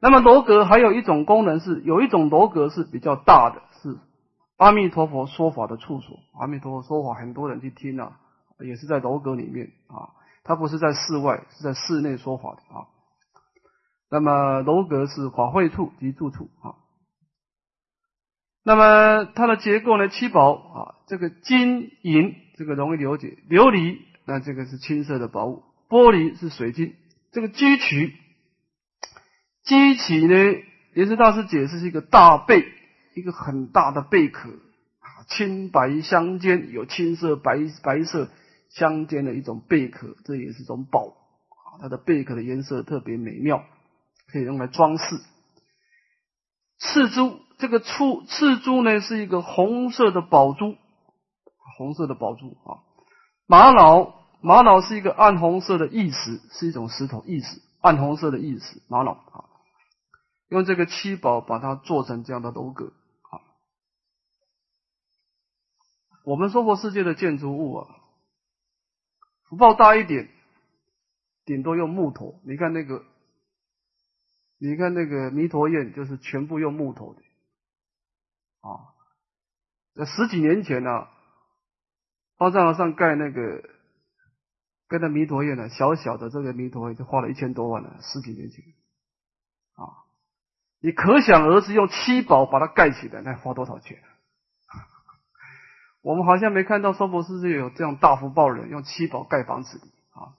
[0.00, 3.98] 那么楼阁还有一种功能是，有一种楼阁是比较大的，是
[4.56, 6.18] 阿弥陀佛说法的处所。
[6.40, 8.18] 阿弥陀佛说法，很多人去听啊，
[8.64, 10.10] 也是在楼阁里面啊，
[10.42, 12.88] 他不是在室外，是在室内说法的啊。
[14.10, 16.74] 那么楼阁是法会处及住处啊。
[18.62, 20.08] 那么它的结构呢？
[20.08, 26.94] 七宝啊，这个金银这个容易了解，琉璃那这个是青色的宝物，玻璃是水晶。
[27.32, 28.14] 这个居渠，
[29.70, 30.34] 居渠呢，
[30.94, 32.64] 也是大师解释是一个大贝，
[33.14, 38.28] 一个很大的贝壳啊，青白相间，有青色、白白色
[38.68, 41.14] 相间的一种贝壳，这也是种宝
[41.50, 41.78] 啊。
[41.80, 43.62] 它的贝壳的颜色特别美妙，
[44.32, 45.20] 可以用来装饰。
[46.80, 47.38] 赤珠。
[47.58, 47.92] 这个赤
[48.26, 50.74] 赤珠呢，是一个红色的宝珠，
[51.76, 52.82] 红色的宝珠啊。
[53.46, 59.49] 玛瑙，玛瑙是一个暗红色的玉石，是一种石头，玉石，暗红色的玉石，玛瑙啊。
[60.50, 63.40] 用这个七宝把它做成这样的楼阁啊。
[66.24, 67.88] 我们娑婆世界的建筑物啊，
[69.44, 70.28] 福报大一点，
[71.44, 72.40] 顶多用木头。
[72.44, 73.04] 你看那个，
[74.58, 77.22] 你看那个弥陀院，就是全部用木头的。
[78.60, 78.92] 啊，
[79.94, 81.08] 在十几年前呢，
[82.36, 83.70] 八丈上盖那个
[84.88, 87.98] 盖那弥陀院呢，小小的这个弥陀院就花了一千多万了。
[88.02, 88.64] 十几年前，
[89.74, 90.09] 啊，
[90.80, 93.98] 你可想而知，用七宝把它盖起来，那花多少钱？
[96.02, 99.78] 我们好像没看到娑婆世界有这样大福报人用七宝盖房子
[100.12, 100.32] 啊。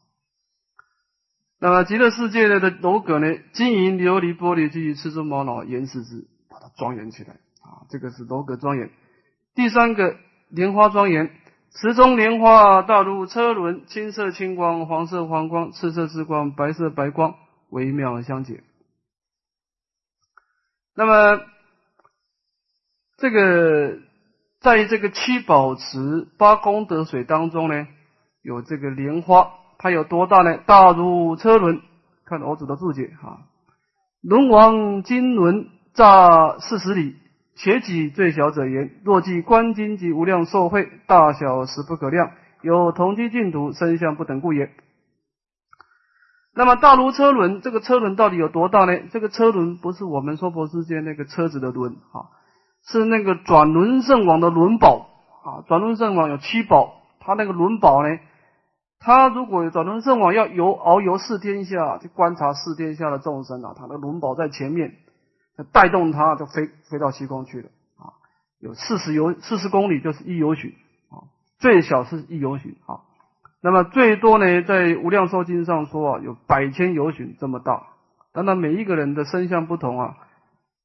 [1.60, 7.36] 那么极乐世界的的楼阁呢，金银琉璃玻璃及赤珠玛瑙岩石之，把它庄严起来。
[7.62, 8.90] 啊，这个是楼阁庄严。
[9.54, 10.18] 第三个
[10.50, 11.30] 莲花庄严，
[11.70, 17.36] 池中莲花大如车轮，青色青光，黄色黄光，赤色赤光，白色白光，
[17.70, 18.64] 微妙相结。
[20.96, 21.42] 那么
[23.18, 23.98] 这个
[24.60, 27.88] 在这个七宝池八功德水当中呢，
[28.42, 30.58] 有这个莲花，它有多大呢？
[30.66, 31.82] 大如车轮。
[32.26, 33.44] 看我子的注解啊，
[34.22, 37.16] 龙王金轮炸四十里。
[37.54, 42.32] 且己最小者言：若计观经及无量寿会，大小实不可量，
[42.62, 44.72] 有同居净土，身相不等故也。
[46.54, 49.00] 那么大如车轮，这个车轮到底有多大呢？
[49.12, 52.30] 这个车轮不是我们娑婆世界那个车子的轮啊，
[52.86, 55.08] 是那个转轮圣王的轮宝
[55.44, 55.64] 啊。
[55.68, 58.20] 转轮圣王有七宝，他那个轮宝呢，
[59.00, 64.96] 他如果转轮圣王要游遨游四天下，去观察四天下的众生啊，他的轮宝在前面。
[65.72, 67.68] 带动他就飞飞到西空去了
[68.00, 68.18] 啊！
[68.60, 70.74] 有四十游四十公里就是一游巡
[71.12, 71.30] 啊，
[71.60, 73.02] 最小是一游巡啊。
[73.64, 77.94] 那么最多呢，在《无量寿经》上说啊，有百千游巡这么大。
[78.34, 80.18] 当然每一个人的身相不同啊，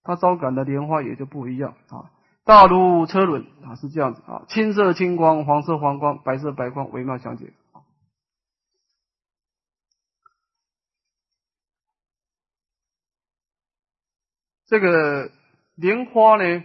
[0.03, 2.11] 他招感的莲花也就不一样啊。
[2.45, 7.53] 大如车轮啊，是这样子啊，青色青光，黄色黄光，白色白光，微妙相接。
[14.67, 15.31] 这个
[15.77, 16.63] 莲花呢，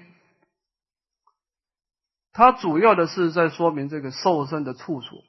[2.33, 5.23] 它主要的是在说明这个受身的处所。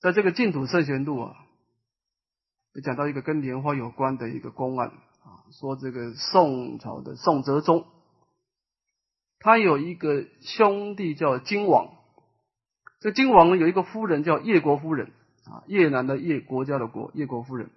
[0.00, 1.36] 在这个净土圣贤录啊，
[2.72, 4.88] 就讲到一个跟莲花有关的一个公案
[5.24, 7.84] 啊，说这个宋朝的宋哲宗，
[9.40, 11.94] 他有一个兄弟叫金王，
[13.00, 15.10] 这金王有一个夫人叫叶国夫人
[15.44, 17.70] 啊，越南的叶国家的国叶国夫人。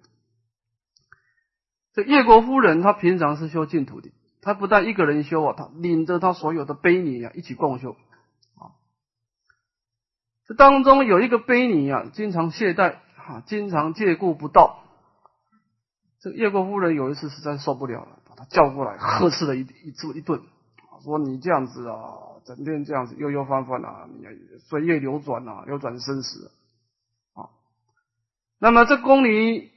[1.92, 7.96] 这叶国夫人，她平常是修净土的，她不但一个人修啊，她领着她所有的婢女啊一起共修。
[10.54, 14.84] 当中有一个婢女啊，经常懈怠啊，经常借故不到。
[16.20, 20.40] 这个叶国夫人有一次实在受不了了，把她叫过来，呵斥了一一一顿，
[21.02, 21.96] 说你这样子啊，
[22.44, 24.24] 整天这样子悠悠翻翻啊，你
[24.68, 26.50] 水月流转啊，流转生死
[27.34, 27.50] 啊。
[28.58, 29.70] 那么这宫里。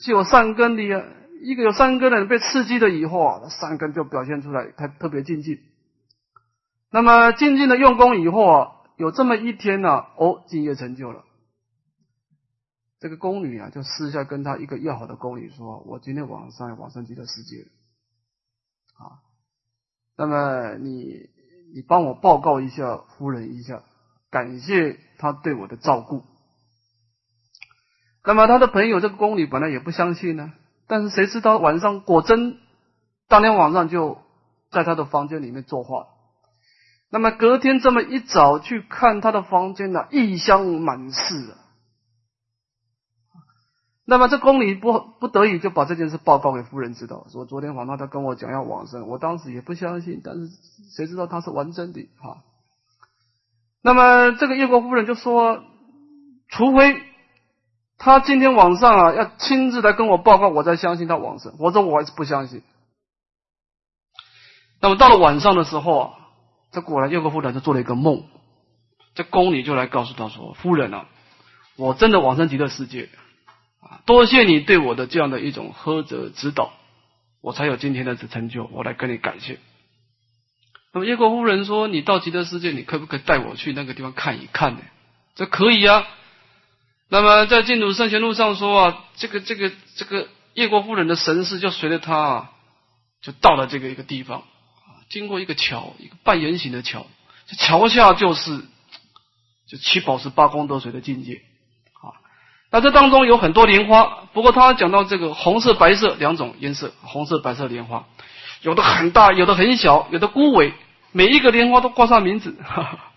[0.00, 0.82] 是有善根的，
[1.44, 5.60] 一个有善根的人被刺激了以后啊，善根就表现出来，他特别静静。
[6.90, 11.24] 那么静静的用功以后啊，有这么一天呢，哦，敬业成就了。
[13.00, 17.66] 这个宫女啊，就私下跟他一个要好的宫女说：“我今天晚上要往生极乐世界
[18.94, 19.18] 啊，
[20.16, 21.30] 那么你
[21.74, 23.82] 你帮我报告一下夫人一下，
[24.30, 26.22] 感谢他对我的照顾。”
[28.22, 30.52] 那么他的朋友这个宫女本来也不相信呢，
[30.86, 32.56] 但是谁知道晚上果真
[33.26, 34.18] 当天晚上就
[34.70, 36.06] 在他的房间里面作画。
[37.12, 41.58] 那么隔天这么一早去看他的房间呢，异香满室啊。
[44.06, 50.48] 那么这宫里不不得已就把这件事报告给夫人知道，说昨天晚上他跟我讲要往生，我当时也不相信，但是
[50.96, 52.38] 谁知道他是完真的哈。
[53.82, 55.62] 那么这个叶国夫人就说，
[56.48, 57.02] 除非
[57.98, 62.62] 他今天晚上啊要亲自来跟我报告，我才相信他往生，否则我还是不相信。
[64.80, 66.10] 那么到了晚上的时候啊，
[66.72, 68.24] 这果然叶国夫人就做了一个梦，
[69.14, 71.06] 这宫女就来告诉他说：“夫人啊，
[71.76, 73.10] 我真的往生极乐世界
[73.80, 76.72] 啊。”多谢你对我的这样的一种呵责指导，
[77.42, 79.58] 我才有今天的成就，我来跟你感谢。
[80.94, 84.80] 那么叶国夫人说：“你到极乐世界，你可不可以带我去那个地方看一看呢？”
[85.36, 86.06] 这可以啊。
[87.08, 92.50] 那么在净土圣贤录上说啊，这个这个这个叶国夫人的神识就随着他啊，
[93.20, 94.44] 就到了这个一个地方，
[95.12, 97.06] 经过一个桥，一个半圆形的桥，
[97.46, 98.62] 这桥下就是
[99.66, 101.42] 就七宝是八功德水的境界
[102.00, 102.16] 啊。
[102.70, 108.06] 那这当中有很多莲花，不过他讲到这个红色、白色两种颜色，红色、白色莲花，
[108.62, 110.72] 有的很大，有的很小，有的枯萎，
[111.12, 112.56] 每一个莲花都挂上名字。
[112.62, 113.12] 哈 哈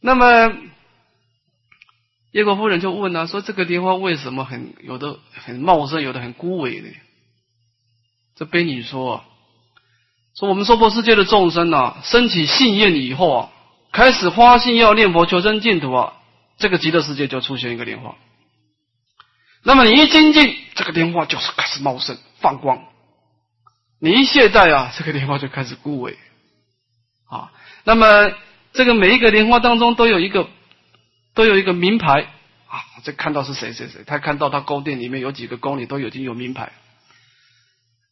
[0.00, 0.56] 那么
[2.30, 6.88] 叶国夫人就问啊，说这个莲花为什么很有的很茂盛，有的很枯萎呢？
[8.36, 9.24] 这悲女说啊，
[10.38, 13.50] 说我们娑婆世界的众生啊，升起信愿以后啊，
[13.90, 16.12] 开始发心要念佛求生净土啊，
[16.58, 18.14] 这个极乐世界就出现一个莲花。
[19.64, 22.78] 那么你一精进，这个莲花就是开始茂盛放光；
[23.98, 26.14] 你一懈怠啊，这个莲花就开始枯萎
[27.28, 27.50] 啊。
[27.82, 28.30] 那么
[28.72, 30.48] 这个每一个莲花当中都有一个
[31.34, 32.28] 都有一个名牌
[32.68, 36.70] 啊，这看到是谁谁谁，他看到他宫殿里面有几个宫里都已经有名牌。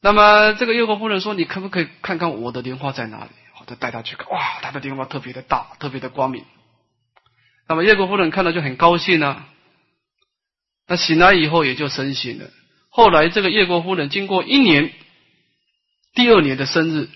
[0.06, 4.28] 那么这个叶国夫人说：“你可不可以看看我的莲花在哪里？”好，就带他去看。
[4.28, 6.44] 哇，他的莲花特别的大，特别的光明。
[7.68, 9.48] 那么叶国夫人看到就很高兴啊。
[10.86, 12.48] 那醒来以后也就身醒了。
[12.88, 14.92] 后来这个叶国夫人经过一年，
[16.14, 17.08] 第二年的生日，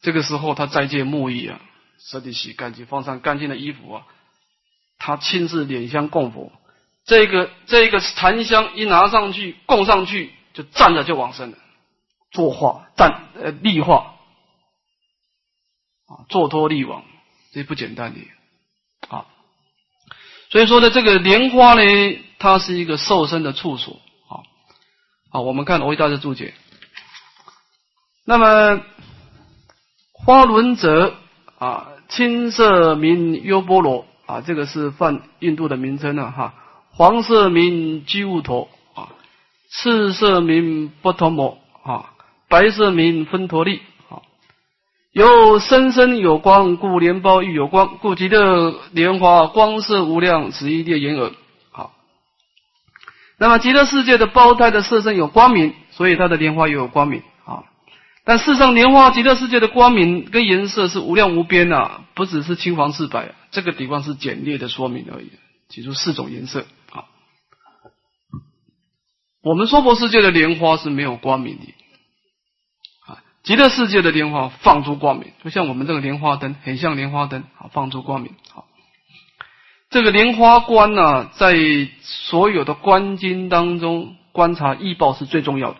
[0.00, 1.60] 这个时候他再见沐浴啊，
[1.98, 4.06] 身体洗干净，放上干净的衣服啊，
[4.96, 6.50] 他亲自点香供佛。
[7.04, 11.58] 这个这个檀香一拿上去供上去，就站着就往生了，
[12.30, 14.14] 坐化站呃立化
[16.06, 17.04] 啊，坐脱立往，
[17.52, 18.20] 这不简单的
[19.08, 19.26] 啊。
[20.50, 21.82] 所以说呢，这个莲花呢。
[22.42, 24.00] 它是一个瘦身的处所，
[24.30, 24.40] 啊，
[25.30, 26.54] 好，我们看维大的注解。
[28.24, 28.80] 那么
[30.14, 31.18] 花轮者
[31.58, 36.54] 啊，青色名优波罗啊，这个是泛印度的名称了哈。
[36.92, 39.12] 黄色名基物陀啊，
[39.70, 42.09] 赤色名波陀摩啊，
[42.50, 43.80] 白色名分陀利
[44.10, 44.20] 啊。
[45.12, 51.32] 有生生有光，故莲苞亦有光，故极乐莲花光色无量，此一列言耳。
[53.42, 57.64] 那么极乐世界的胞胎的色身有光明，所以它的莲花也有光明啊。
[58.22, 65.30] 但事实上，莲花极乐世界的光明跟颜色是无量无边啊，不只是青黄赤白，这个地方是简略的说明而已，
[65.70, 67.08] 提出四种颜色啊。
[69.42, 71.64] 我们娑婆世界的莲花是没有光明的，
[73.42, 78.66] 极乐世界的莲花放出光明，就像我们这个莲花灯，很像莲花灯啊，放出光明好。
[79.88, 81.56] 这个莲花观呢，在
[82.02, 85.78] 所有的观经当中，观察异报是最重要的。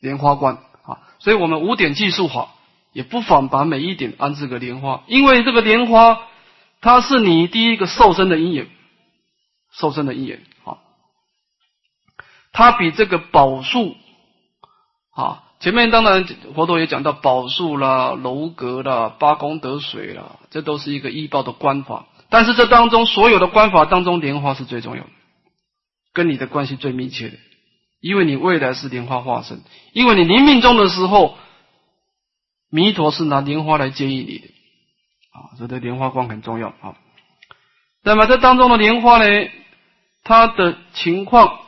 [0.00, 2.50] 莲花观啊，所以我们五点计数法
[2.92, 6.20] 也不妨把每一点安置个莲花，因为这个莲花
[6.82, 8.68] 它是你第一个受身的因缘，
[9.72, 10.76] 受身的因缘啊，
[12.52, 13.96] 它比这个宝树
[15.10, 22.06] 啊，前面当然佛陀也讲到宝树啦、楼阁啦、八功德水啦，这都是一个异报的观法。
[22.28, 25.10] 但是这当中所有的观法当中，莲花是最重要的，
[26.12, 27.36] 跟你的关系最密切的，
[28.00, 31.36] 因为你未来是莲花化身，因为你临命终的时候，
[32.70, 34.48] 弥陀是拿莲花来接引你的，
[35.32, 36.96] 啊，所以莲花光很重要啊。
[38.02, 39.48] 那么这当中的莲花呢，
[40.24, 41.60] 它的情况，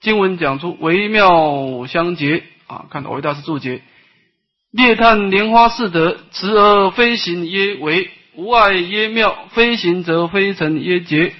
[0.00, 2.42] 经文讲出微妙相结
[2.74, 3.82] 啊，看维大师注解，
[4.72, 8.10] 列叹莲花四德，持而飞行曰为。
[8.36, 11.32] 无碍曰妙，飞行则飞尘曰洁。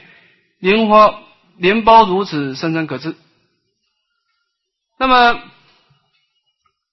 [0.61, 1.23] 莲花
[1.57, 3.17] 莲苞如此，深深可知。
[4.97, 5.43] 那么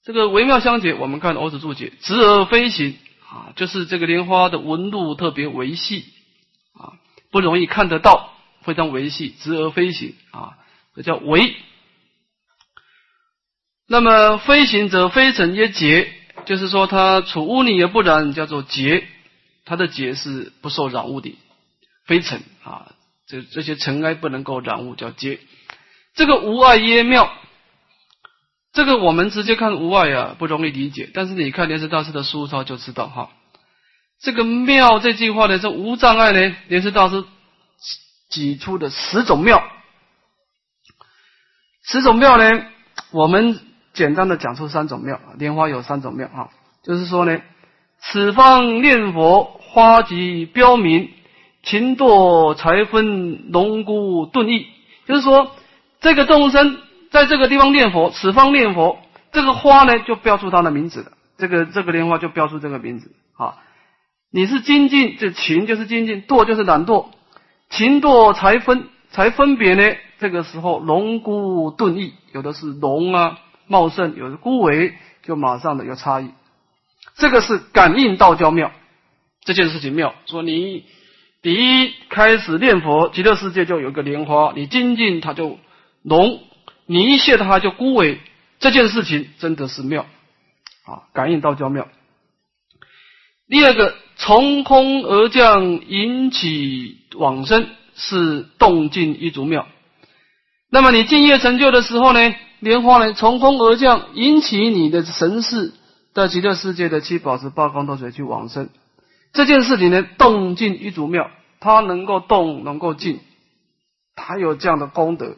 [0.04, 2.98] 这个微妙相解，我们看欧子注解，直而飞行
[3.30, 6.06] 啊，就是这个莲花的纹路特别维细
[6.74, 6.98] 啊，
[7.30, 8.34] 不容易看得到，
[8.64, 10.58] 非常维细，直而飞行啊，
[10.96, 11.56] 这叫维。
[13.92, 16.14] 那么飞行则非尘曰劫，
[16.46, 19.06] 就是说它处污泥而不染，叫做劫。
[19.66, 21.38] 它的劫是不受染污的，
[22.06, 22.94] 非尘啊，
[23.28, 25.42] 这这些尘埃不能够染污，叫劫。
[26.16, 27.34] 这个无碍耶妙，
[28.72, 31.10] 这个我们直接看无碍啊，不容易理解。
[31.14, 33.30] 但是你看莲师大师的书抄就知道哈。
[34.22, 37.26] 这个妙这句话呢，是无障碍呢，莲师大师
[38.30, 39.70] 挤出的十种妙，
[41.84, 42.66] 十种妙呢，
[43.12, 43.60] 我们
[43.94, 45.20] 简单的讲出三种妙。
[45.38, 46.50] 莲花有三种妙啊，
[46.84, 47.42] 就是说呢，
[48.00, 51.10] 此方念佛花集标明，
[51.64, 54.68] 勤堕财分龙骨顿意，
[55.08, 55.52] 就是说。
[56.04, 56.80] 这个众生
[57.12, 58.98] 在这个地方念佛，此方念佛，
[59.32, 61.12] 这个花呢就标出它的名字了。
[61.38, 63.58] 这个这个莲花就标出这个名字啊。
[64.32, 67.06] 你是精进，这勤就是精进，惰就是懒惰，
[67.70, 69.96] 勤惰才分才分别呢。
[70.18, 73.38] 这个时候龙孤顿异，有的是龙啊
[73.72, 76.30] 茂盛，有的枯萎，就马上的有差异。
[77.16, 78.72] 这个是感应道交妙，
[79.44, 80.14] 这件事情妙。
[80.28, 80.86] 说你
[81.42, 85.58] 第一开始念佛，极乐世界就有一个莲花，你精进它就。
[86.04, 86.40] 浓，
[86.88, 88.18] 你一谢它就枯萎，
[88.60, 90.08] 这件事情真的是妙
[90.84, 91.06] 啊！
[91.14, 91.88] 感应道交妙。
[93.48, 99.68] 第二个，从空而降，引起往生，是动静一足妙。
[100.72, 105.74] 那么你敬业成就的时候呢，莲花呢从空而降，引起你的神识
[106.14, 108.70] 到极乐世界的七宝石八光多水去往生，
[109.34, 113.20] 这件事情呢动静一足妙，它能够动，能够静，
[114.16, 115.36] 它有这样的功德。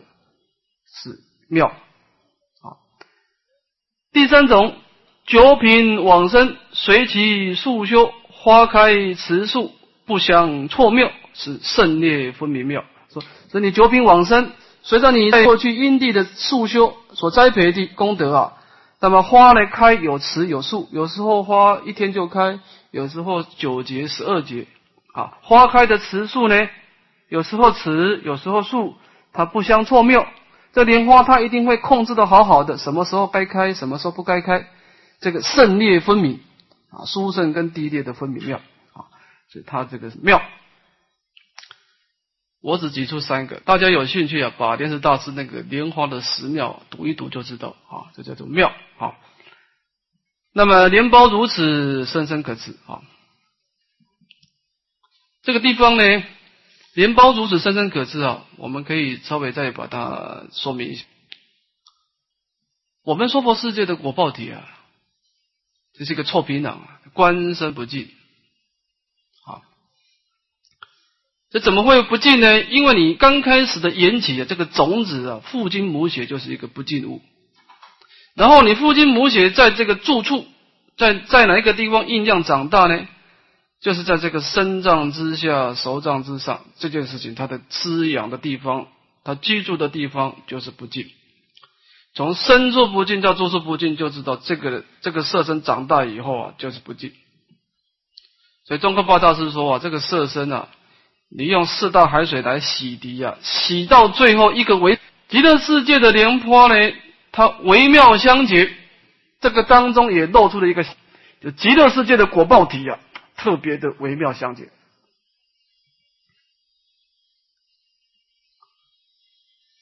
[0.95, 1.67] 是妙
[2.61, 2.77] 啊！
[4.11, 4.75] 第三种
[5.25, 9.71] 九品往生，随其速修，花开持树，
[10.05, 12.85] 不相错妙，是胜劣分明妙。
[13.09, 14.51] 说，所以你九品往生，
[14.83, 18.53] 随着你在过去因地的速修所栽培的功德啊，
[18.99, 22.59] 那么花呢开有持有树，有时候花一天就开，
[22.91, 24.67] 有时候九节十二节
[25.13, 26.67] 啊，花开的持树呢，
[27.29, 28.95] 有时候持，有时候树，
[29.31, 30.27] 它不相错妙。
[30.73, 34.67] 这莲花它一定会控制的好好的，什么时候该开，什么时候不该开，
[35.21, 36.41] 这个胜劣分明
[36.89, 38.57] 啊，殊胜跟低劣的分明妙
[38.91, 39.07] 啊，
[39.49, 40.41] 所以它这个妙。
[42.63, 49.15] 我只举出三个，大家有兴趣啊，把电视大师那个莲花的十妙读一读就知道啊，这叫做妙啊。
[50.53, 53.03] 那么莲苞如此，深深可知啊。
[55.41, 56.03] 这个地方呢？
[56.93, 58.45] 莲苞如此深深可知啊！
[58.55, 61.03] 我们可以稍微再把它说明一下。
[63.03, 64.63] 我们娑婆世界的果报体啊，
[65.93, 68.09] 这是一个臭皮囊，观身不净。
[69.43, 69.63] 好，
[71.53, 72.63] 这怎么会不净呢？
[72.63, 77.21] 因为你刚开始的缘起啊，这个种子啊，父精母血就是一个不净物。
[78.33, 80.47] 然后你父精母血在这个住处，
[80.97, 83.05] 在在哪一个地方酝酿长大呢？
[83.81, 88.87] 就是在这个身脏之下、手脏之上这件事情，它的滋养的地方，
[89.23, 91.05] 它居住的地方就是不净。
[92.15, 97.11] 从身处不净到住处不净，就知道这个这个色身长大以后啊，就是不净。
[98.65, 100.69] 所以中科八大师说啊，这个色身啊，
[101.35, 104.99] 你用四大海水来洗涤啊，洗到最后一个微
[105.29, 106.93] 极乐世界的莲花呢，
[107.31, 108.71] 它微妙相结，
[109.41, 110.85] 这个当中也露出了一个
[111.41, 112.99] 就极乐世界的果报体啊。
[113.35, 114.69] 特别的微妙相结。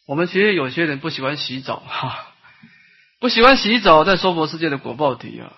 [0.07, 2.33] 我们其实有些人不喜欢洗澡哈，
[3.19, 5.53] 不喜欢洗澡，在娑婆世界的果报体啊，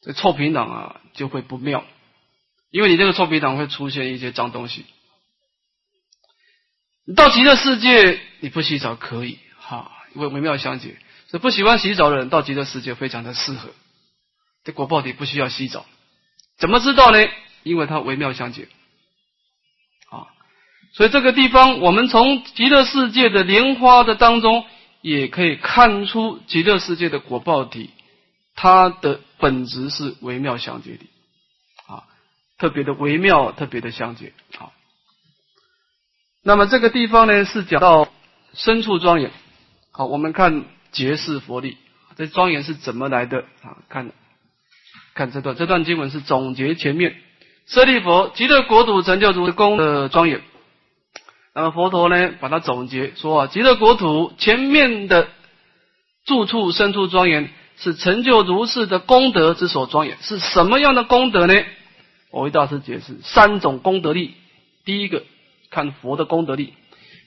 [0.00, 1.84] 这臭皮囊啊就会不妙，
[2.70, 4.84] 因为你这个臭皮囊会出现一些脏东西。
[7.04, 10.96] 你到极乐世界你不洗澡可以哈，因为微妙相解，
[11.28, 13.70] 所以不喜欢洗澡的人到极乐世界非常的适合，
[14.64, 15.86] 这果报体不需要洗澡。
[16.58, 17.18] 怎么知道呢？
[17.62, 18.68] 因为它微妙相解
[20.10, 20.28] 啊，
[20.92, 24.64] 所以这个地方我们从极乐世界的莲花的当中，
[25.00, 27.90] 也可以看出极乐世界的果报体，
[28.54, 31.04] 它的本质是微妙相解的，
[32.60, 34.70] 特别的微妙，特别的相接啊。
[36.44, 38.08] 那么这个地方呢，是讲到
[38.54, 39.30] 深处庄严。
[39.90, 41.78] 好，我们看结世佛力，
[42.16, 43.78] 这庄严是怎么来的啊？
[43.88, 44.12] 看。
[45.12, 47.16] 看这段，这段经文是总结前面
[47.66, 50.40] 舍利佛极乐国土成就如功的庄严。
[51.52, 55.28] 那么佛陀呢，把它总结说啊，极乐国土前面的
[56.24, 60.16] 住处深处庄严，是成就如是的功德之所庄严。
[60.22, 61.54] 是什么样的功德呢？
[62.30, 64.34] 我为大师解释三种功德力。
[64.84, 65.24] 第一个，
[65.70, 66.74] 看佛的功德力，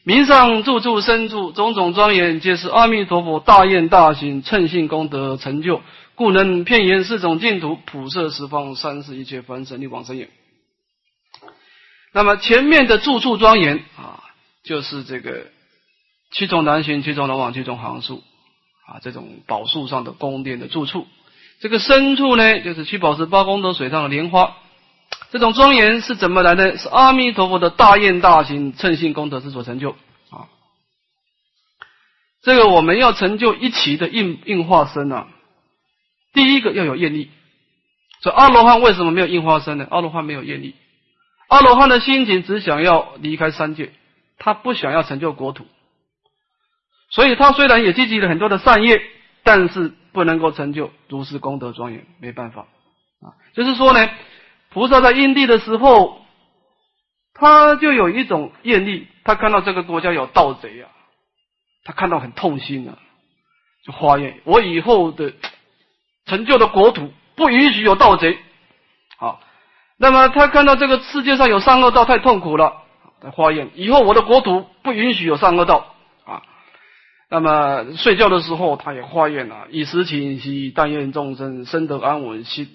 [0.03, 5.81] 名上住处深处种种庄严，皆是阿弥陀佛大愿大行称性功德成就。
[6.15, 10.29] 故能遍言四种净土，普摄十方三世一切凡神力往生也。
[12.13, 14.23] 那么前面的住处庄严啊，
[14.63, 15.47] 就是这个
[16.31, 18.23] 七种南行、七种龙王、七种行树
[18.87, 21.07] 啊，这种宝树上的宫殿的住处。
[21.59, 24.55] 这个深处呢，就是七宝石八功德水上的莲花。
[25.33, 26.77] 这种庄严是怎么来的？
[26.77, 29.93] 是阿弥陀佛的大愿大行称性功德之所成就
[30.29, 30.45] 啊。
[32.43, 35.27] 这个我们要成就一起的应应化身啊，
[36.33, 37.31] 第一个要有愿力。
[38.21, 39.87] 所以阿罗汉为什么没有应化身呢？
[39.89, 40.75] 阿罗汉没有愿力。
[41.47, 43.91] 阿罗汉的心情只想要离开三界，
[44.37, 45.65] 他不想要成就国土，
[47.09, 49.01] 所以他虽然也积极了很多的善业，
[49.43, 52.67] 但是不能够成就如是功德庄严，没办法
[53.23, 53.33] 啊。
[53.55, 54.09] 就是说呢，
[54.73, 56.21] 菩萨在因地的时候，
[57.33, 60.89] 他就有一种愿力，他看到这个国家有盗贼啊，
[61.83, 62.97] 他看到很痛心啊，
[63.85, 65.33] 就发愿：我以后的
[66.25, 68.37] 成就的国土不允许有盗贼，
[69.17, 69.41] 好。
[69.95, 72.81] 那么他看到这个世界上有善恶道太痛苦了，
[73.21, 76.41] 他发愿以后我的国土不允许有善恶道啊。
[77.29, 82.67] 那么睡觉的时候他也化愿啊，以时寝息，但愿众生生得安稳，心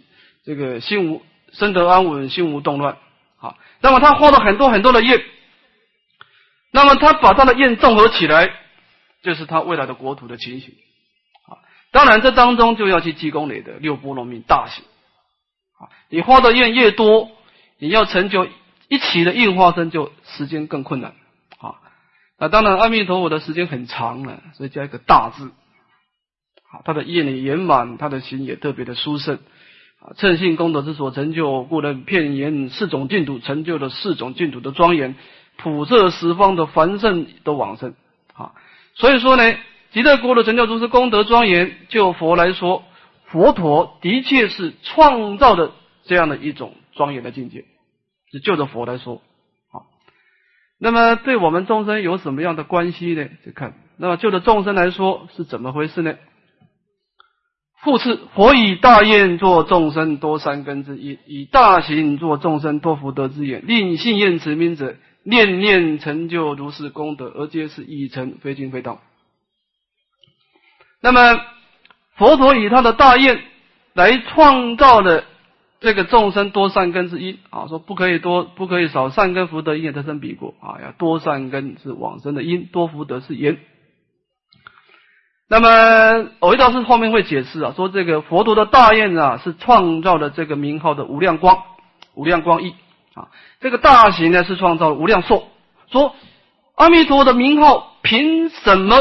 [0.44, 2.96] 这个心无生得安稳，心无动乱
[3.38, 3.56] 啊。
[3.80, 5.22] 那么他花了很多很多的愿，
[6.72, 8.50] 那么他把他的愿综合起来，
[9.22, 10.74] 就是他未来的国土的情形
[11.46, 11.58] 啊。
[11.90, 14.84] 当然这当中就要去积功累德，六波罗蜜大行。
[15.78, 17.30] 啊，你花的愿越多，
[17.78, 18.48] 你要成就
[18.88, 21.14] 一起的应化身，就时间更困难。
[21.58, 21.76] 啊，
[22.36, 25.52] 那当然阿弥陀佛的时间很长了，所以加一个大字。
[26.70, 29.38] 好，他的愿力圆满，他的心也特别的殊胜。
[30.00, 35.14] 啊，称性功德之所成就，故能片言四种净土成就的四种净土的庄严，
[35.56, 37.94] 普摄十方的凡圣的往生。
[38.34, 38.52] 啊，
[38.94, 39.56] 所以说呢，
[39.90, 42.84] 极乐国的成就都是功德庄严，就佛来说。
[43.30, 45.72] 佛陀的确是创造的
[46.04, 47.66] 这样的一种庄严的境界，
[48.32, 49.20] 是就着佛来说，
[49.70, 49.84] 好。
[50.78, 53.28] 那么对我们众生有什么样的关系呢？
[53.44, 56.14] 就看，那么就着众生来说是怎么回事呢？
[57.82, 69.00] 复次，佛以大愿作众生多善根之因，以大行作众生多福德之眼，令信愿持名者念念成就如是功德，而皆是已成，非经非道。
[71.00, 71.40] 那么。
[72.16, 73.40] 佛陀以他的大愿
[73.94, 75.22] 来创造了
[75.78, 83.56] 这个众生多善根之因啊，说不可以多，不可以少，善根福德因得生彼国啊，要多善根是往生的因，多福德是因。
[85.50, 91.62] 那么藕益大师后面会解释啊，说这个佛陀的大愿啊，是创造了这个名号的无量光，
[92.14, 92.74] 无量光义
[93.14, 93.28] 啊，
[93.60, 95.48] 这个大行呢是创造了无量寿。
[95.90, 96.14] 说
[96.74, 98.96] 阿弥陀的名号凭什么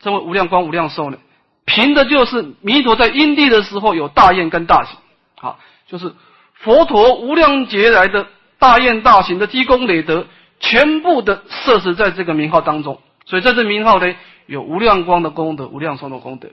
[0.00, 1.18] 成为无量光、无量寿呢？
[1.64, 4.98] 凭的就是弥陀在因地的时候有大愿跟大行，
[5.40, 6.12] 好，就是
[6.54, 8.26] 佛陀无量劫来的
[8.58, 10.26] 大愿大行的积功累德，
[10.58, 14.12] 全部的设置在这个名号当中，所以在这名号呢
[14.52, 16.50] 有无量光的功德，无量寿的功德。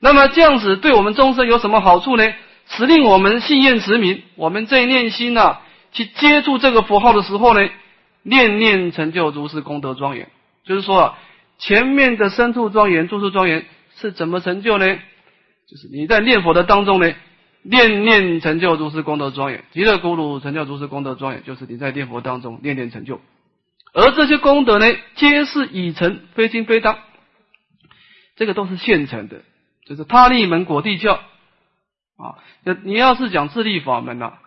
[0.00, 2.32] 那么这样子对我们众生有什么好处呢？
[2.68, 5.58] 使令我们信愿持名，我们在念心呐，
[5.92, 7.68] 去接触这个佛号的时候呢，
[8.22, 10.28] 念念成就如是功德庄严。
[10.64, 11.18] 就是说啊，
[11.58, 13.66] 前面的深处庄严、住处庄严。
[13.98, 14.86] 是怎么成就呢？
[14.86, 17.10] 就是你在念佛的当中呢，
[17.62, 23.22] 念念成就如是功德庄严，极乐咕噜成就如是功德庄严，就是你在念佛当中念念成就。
[23.94, 24.84] 而这些功德呢，
[25.14, 26.98] 皆是已成，非经非当，
[28.36, 29.42] 这个都是现成的，
[29.86, 31.14] 就是他立门果地教
[32.16, 32.38] 啊。
[32.84, 34.38] 你要是讲自立法门呐，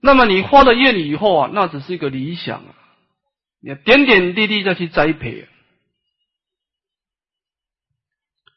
[0.00, 2.74] 那么你花了愿以后啊，那只是一个理想啊，
[3.60, 5.48] 你要点点滴滴再去栽培。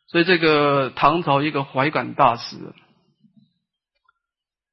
[0.08, 2.58] 所以，这个唐朝一个怀感大师，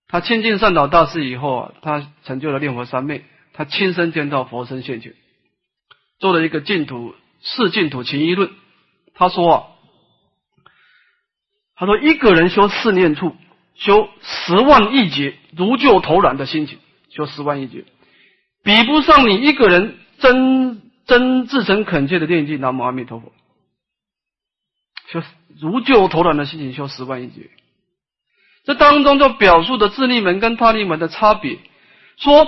[0.07, 3.25] 他亲近善导大师以后啊，他成就了念佛三昧，
[3.55, 5.15] 他亲身见到佛身现前，
[6.19, 8.53] 做了一个净土四净土情义论。
[9.15, 9.77] 他说，
[11.75, 13.37] 他说一个人修四念处，
[13.75, 16.79] 修十万亿劫如救头然的心情，
[17.11, 17.85] 修十万亿劫，
[18.63, 23.33] 比不上你一个人真真至诚恳切的念经南无阿弥陀佛。
[25.09, 25.23] 修
[25.61, 27.51] 如救头卵的心情，修十万亿劫。
[28.65, 31.59] 这当中就表述的自利门跟他利门的差别。
[32.17, 32.47] 说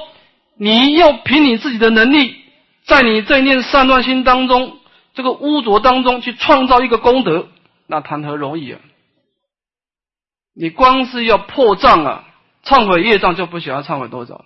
[0.57, 2.37] 你要凭你自己的能力，
[2.85, 4.79] 在你这念善乱心当中，
[5.14, 7.48] 这个污浊当中去创造一个功德，
[7.87, 8.81] 那谈何容易啊！
[10.55, 12.24] 你光是要破障啊，
[12.64, 14.44] 忏悔业障就不想要忏悔多少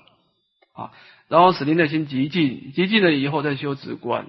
[0.75, 0.91] 啊，
[1.29, 4.27] 然后使你内心极静，极静了以后再修止观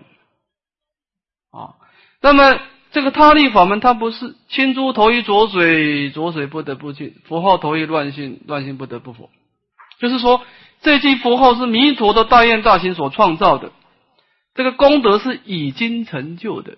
[1.52, 1.76] 啊，
[2.22, 2.60] 那么。
[2.92, 9.30] 这个他力法门，它不是清珠投于浊水，浊水不得不净；佛号投于乱心，乱心不得不佛。
[10.00, 10.42] 就是说，
[10.82, 13.72] 这句佛号是弥陀的大愿大行所创造的，
[14.60, 16.78] 这个功德是已经成就的。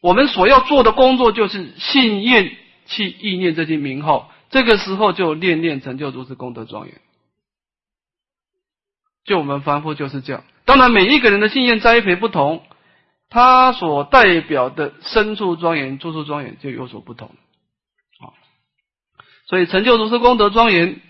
[0.00, 2.50] 我们所要做的工作就是信愿
[2.86, 7.00] 去意念这些名号，这个时候就念念成就如是功德庄严。
[9.24, 10.42] 就我们凡夫就是这样。
[10.64, 12.64] 当然，每一个人的信愿栽培不同，
[13.30, 17.28] 他所代表的深处庄严、住处庄严就有所不同。
[18.18, 18.34] 啊，
[19.46, 21.00] 所以成就如是功德庄严，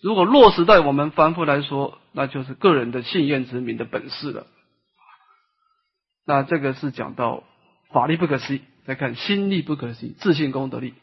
[0.00, 4.46] 如果落实在我们凡夫来说，那就是个人的信愿之名的本事了。
[6.26, 7.44] 那这个是讲到。
[7.92, 10.94] 法力不可思议，再看心力不可思议，自信功德力。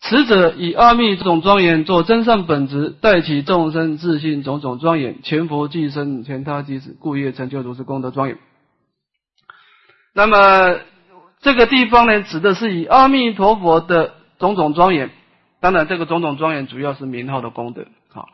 [0.00, 8.38] 此者以阿弥这种庄严做真善本质，带起众生自信种种庄严，前佛即身，前他即死，故业成就如是功德庄严。
[10.14, 10.78] 那么
[11.40, 15.10] 这个地方呢，指的是以阿弥陀佛的种种庄严。
[15.58, 17.86] 当然，这个种种庄严主要是名号的功德。
[18.10, 18.28] 好，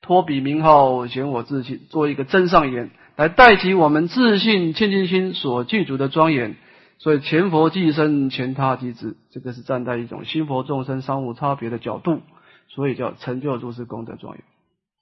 [0.00, 6.56] 托比名号显我自信，做一个真上言，来带起我们自信清净心所具足的庄严。
[6.98, 12.22] 所以前佛即身，前他即知，这个是站在一种心佛众生三无差别的角度，
[12.68, 14.44] 所以叫成就如是功德庄严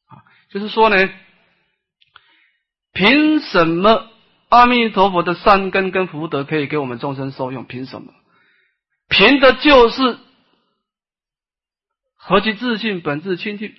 [0.06, 0.24] 啊。
[0.50, 1.10] 就是说呢，
[2.94, 4.06] 凭什么
[4.48, 7.64] 阿弥陀佛的善根跟福德可以给我们众生受用？
[7.64, 8.12] 凭什么？
[9.10, 10.18] 凭的就是
[12.16, 13.74] 何其自信本质清净，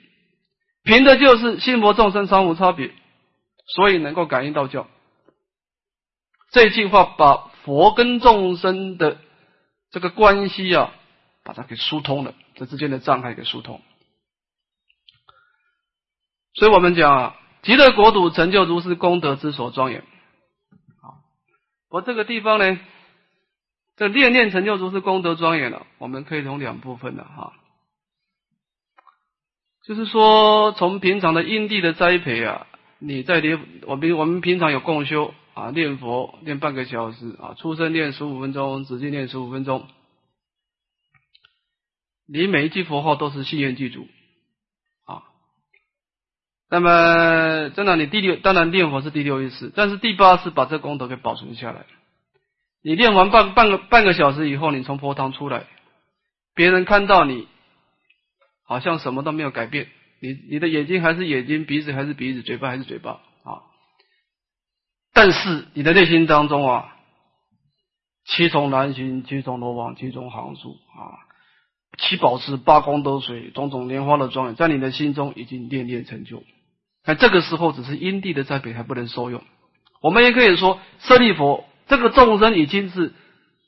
[0.84, 2.92] 凭的就是心佛众生三无差别，
[3.76, 4.88] 所以能够感应道教。
[6.52, 7.50] 这句话把。
[7.64, 9.20] 佛跟众生的
[9.92, 10.92] 这个关系啊，
[11.44, 13.80] 把它给疏通了，这之间的障碍给疏通。
[16.56, 20.00] 所以我们讲啊，极乐国土成就如是功德之所庄严。
[20.00, 21.22] 啊，
[21.92, 22.80] 我这个地方呢，
[23.96, 27.54] 这念念成就如是功德庄严了，我们可以从两部分的哈，
[29.86, 32.66] 就是说从平常的因地的栽培啊，
[33.02, 35.34] 你在连我们我们平常有共修。
[35.54, 39.86] 啊，念佛念半个小时啊，出生念十五分钟，止境念十五分钟。
[42.26, 44.08] 你每一句佛号都是信愿具足
[45.04, 45.24] 啊。
[46.70, 51.86] 那么，真的，你第六当然念佛是第六意识，但是第八是把这功德给保存下来。
[52.82, 55.68] 你念完半半个半个小时以后，你从佛堂出来，
[56.56, 57.46] 别人看到你，
[58.64, 59.90] 好像什么都没有改变，
[60.22, 63.66] 你你的眼睛还是眼睛，鼻子还是鼻子，嘴巴还是嘴巴啊。
[65.14, 66.96] 但是你的内心当中啊，
[68.26, 71.18] 七重南行，七重罗网，七重行树啊，
[71.98, 76.44] 七宝池，八功德水，种种莲花的庄严，在你的心中已经念念成就。
[77.04, 79.44] 那这个时候只是因地的栽培，还不能受用。
[80.02, 83.14] 我们也可以说，舍利佛这个众生已经是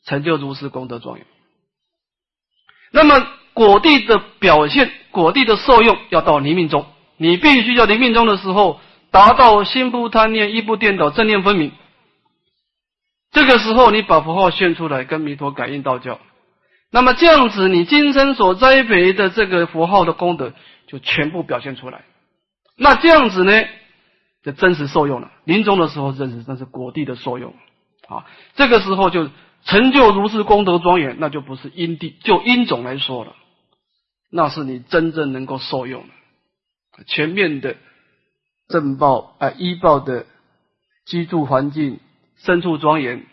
[0.05, 1.25] 成就如是功德庄严。
[2.91, 6.85] 那么果地的表现，果地的受用，要到临命中，
[7.17, 8.79] 你必须要临命中的时候。
[9.11, 11.71] 达到心不贪念，意不颠倒，正念分明。
[13.31, 16.19] 这个时候，你把符号现出来，跟弥陀感应道教。
[16.89, 20.53] 那么这样子，你今生所栽培的这个符号的功德，
[20.87, 22.05] 就全部表现出来。
[22.75, 23.63] 那这样子呢，
[24.43, 25.29] 就真实受用了。
[25.43, 27.53] 临终的时候真实，那是果地的受用
[28.07, 28.25] 啊。
[28.55, 29.29] 这个时候就
[29.63, 33.35] 成就如是功德庄严，那就不是因地，就因种来说了，
[34.35, 36.03] 那是你真正能够受用
[36.97, 37.77] 的全面的。
[38.69, 40.25] 正报啊，医报的
[41.05, 41.99] 居住环境
[42.37, 43.25] 深处庄严，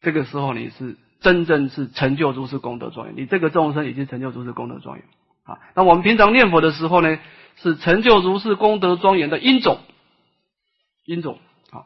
[0.00, 5.06] 这个时候你是真正是成就如是功德庄严，你这个众生已经成就如是功德庄严
[5.44, 5.60] 啊。
[5.76, 7.20] 那我们平常念佛的时候呢，
[7.56, 9.78] 是成就如是功德庄严的因种，
[11.04, 11.38] 因种
[11.70, 11.84] 啊，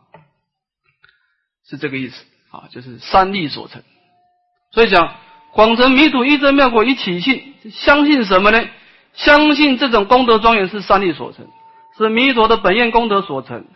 [1.67, 3.83] 是这个意思啊，就是三力所成。
[4.71, 5.17] 所以讲
[5.53, 8.69] 广成弥土一真妙果一起信，相信什么呢？
[9.15, 11.47] 相信这种功德庄严是三力所成。
[11.97, 13.67] 是弥陀的本愿功德所成，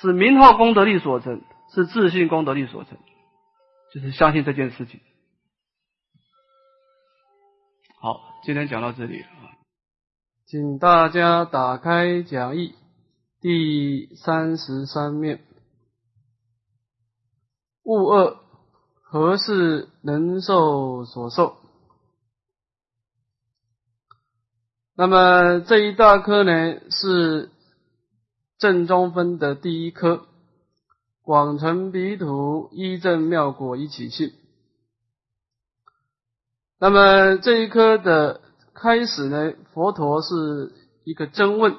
[0.00, 1.42] 是名号功德力所成，
[1.74, 2.96] 是自信功德力所成，
[3.92, 5.00] 就是相信这件事情。
[8.00, 9.52] 好，今天讲到这里啊，
[10.46, 12.74] 请大家打开讲义
[13.42, 15.44] 第三十三面，
[17.84, 18.34] 物二
[19.10, 21.56] 何事能受所受？
[24.94, 27.50] 那么这一大科呢是。
[28.60, 30.26] 正中分的第一颗，
[31.22, 34.32] 广成彼土一正妙果一起性。
[36.80, 38.40] 那么这一颗的
[38.74, 40.72] 开始呢，佛陀是
[41.04, 41.76] 一个真问，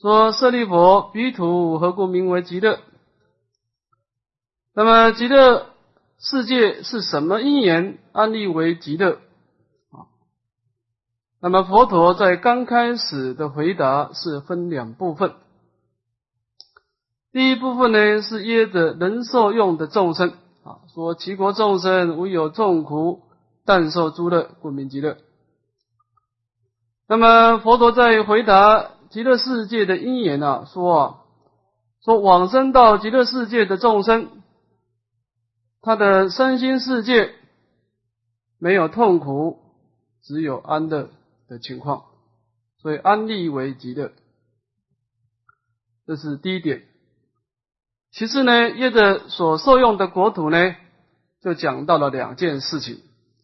[0.00, 2.78] 说舍利佛，彼土何故名为极乐？
[4.78, 5.68] 那么极乐
[6.18, 9.12] 世界是什么因缘安立为极乐？
[9.90, 10.12] 啊，
[11.40, 15.32] 那么佛陀在刚开始的回答是分两部分，
[17.32, 23.22] 第一部分呢是耶的人受用的众生啊，说其国众生无有众苦，
[23.64, 25.16] 但受诸乐，故名极乐。
[27.08, 31.14] 那么佛陀在回答极乐世界的因缘啊，说啊，
[32.04, 34.28] 说往生到极乐世界的众生，
[35.86, 37.32] 他的身心世界
[38.58, 39.60] 没有痛苦，
[40.20, 41.10] 只有安乐
[41.46, 42.06] 的情况，
[42.82, 44.10] 所以安利为极乐，
[46.04, 46.82] 这是第一点。
[48.10, 50.74] 其次呢，业的所受用的国土呢，
[51.40, 52.96] 就讲到了两件事情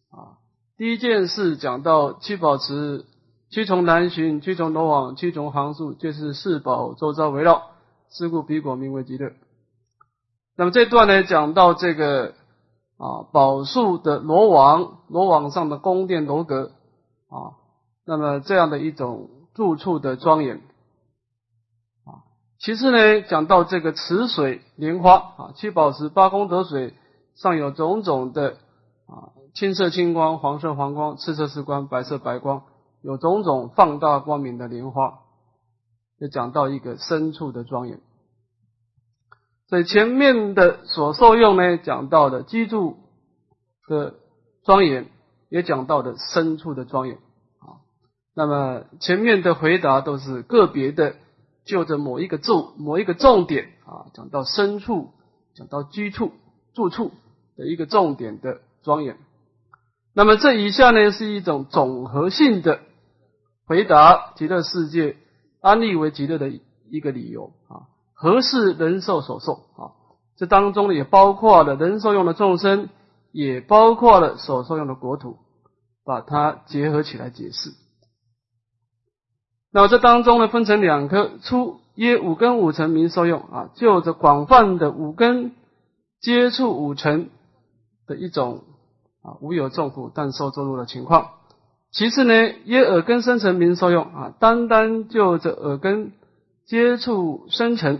[0.09, 0.35] 啊。
[0.75, 3.05] 第一件事讲到七宝池。
[3.51, 7.71] 七重南巡，七重罗网，七重行数，就是四宝周遭围绕，
[8.09, 9.31] 是故彼果名为极乐。
[10.55, 12.33] 那么这段呢，讲到这个
[12.97, 16.71] 啊宝树的罗网，罗网上的宫殿楼阁
[17.29, 17.57] 啊，
[18.05, 20.57] 那么这样的一种住处的庄严
[22.05, 22.21] 啊。
[22.59, 26.93] 其次呢，讲到这个池水莲花啊，七宝池八功德水
[27.35, 28.57] 上有种种的
[29.07, 32.63] 啊青色青光、黄色黄光、赤色赤光、白色白光。
[33.01, 35.19] 有种种放大光明的莲花，
[36.17, 37.99] 就讲到一个深处的庄严。
[39.73, 42.95] 所以前面的所受用呢，讲到的居住
[43.87, 44.13] 的
[44.63, 45.09] 庄严，
[45.49, 47.15] 也讲到的深处的庄严
[47.57, 47.81] 啊。
[48.35, 51.15] 那么前面的回答都是个别的，
[51.65, 55.09] 就着某一个重某一个重点啊，讲到深处，
[55.55, 56.33] 讲到居处
[56.75, 57.09] 住处
[57.57, 59.17] 的一个重点的庄严。
[60.13, 62.79] 那么这以下呢，是一种总合性的。
[63.65, 65.17] 回答极乐世界
[65.61, 66.51] 安利为极乐的
[66.91, 67.89] 一个理由啊，
[68.23, 69.91] 何是人寿所受啊？
[70.37, 72.87] 这当中呢也包括了人受用的众生，
[73.33, 75.35] 也包括了所受用的国土，
[76.05, 77.71] 把它结合起来解释。
[79.73, 85.51] 那这当中呢分成两科，初约五根五尘名受用啊，就着广泛的五根
[86.21, 87.29] 接触五尘
[88.07, 88.63] 的一种
[89.21, 91.31] 啊无有重苦但受作入的情况。
[91.91, 92.33] 其次呢，
[92.63, 96.13] 耶耳根生成名受用啊，单单就着耳根
[96.65, 97.99] 接触生成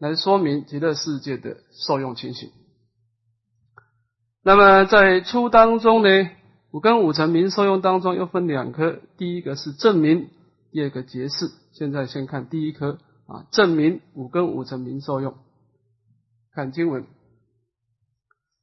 [0.00, 2.50] 来说明极乐世界的受用情形。
[4.42, 6.30] 那么在初当中呢，
[6.70, 10.30] 五根五尘名受用当中又分两科，第一个是证明，
[10.72, 11.50] 第二个解释。
[11.72, 15.34] 现在先看第一科啊，证明五根五尘名受用。
[16.54, 17.04] 看经文，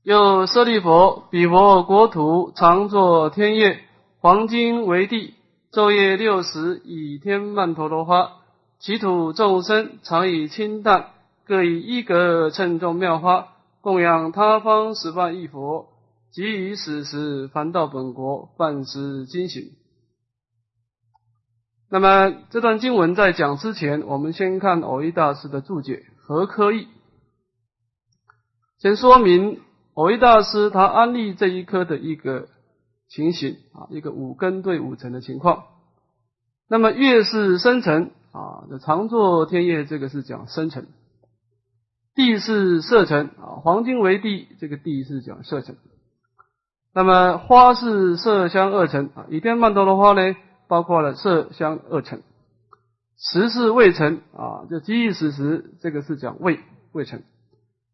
[0.01, 3.79] 又舍利佛，彼佛国土常作天业。
[4.19, 5.35] 黄金为地，
[5.71, 8.31] 昼夜六时，以天曼陀罗花，
[8.79, 11.11] 其土众生常以清淡，
[11.47, 13.47] 各以一格称重妙花，
[13.81, 15.87] 供养他方十万亿佛，
[16.31, 19.71] 即以此时凡到本国，办施精醒。
[21.89, 26.87] 那么这段经文在讲之前，我们先看偶一大师的注解和科意，
[28.77, 29.61] 先说明
[29.93, 32.49] 偶一大师他安利这一科的一个。
[33.09, 35.63] 情形啊，一个五根对五尘的情况。
[36.67, 40.83] 那么月是生成啊，这常作天业，这个是讲生成；
[42.17, 45.77] 地是色尘啊，黄金为地，这个地是讲色尘。
[46.93, 50.35] 那么花是色香二尘啊，以天曼陀罗花呢，
[50.67, 52.23] 包括了色香二尘。
[53.17, 56.59] 时是未成啊，就即意时时，这个是讲未
[56.91, 57.21] 未成。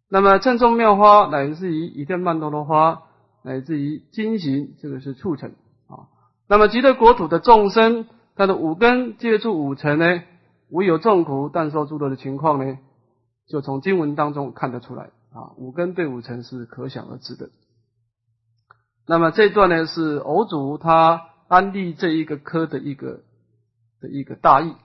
[0.10, 3.04] 那么正中妙花乃至于以天曼陀罗花。
[3.46, 5.50] 乃至于金行，这个是促成
[5.90, 6.08] 啊。
[6.48, 8.08] 那么极乐国土的众生，
[8.38, 10.22] 他的五根接触五尘呢，
[10.70, 12.78] 无有众苦，但受诸乐的情况呢，
[13.48, 15.52] 就从经文当中看得出来啊。
[15.58, 17.50] 五根对五尘是可想而知的。
[19.06, 23.22] 那么这段呢，是偶主他安利这一个科的一个
[24.00, 24.76] 的一个大意。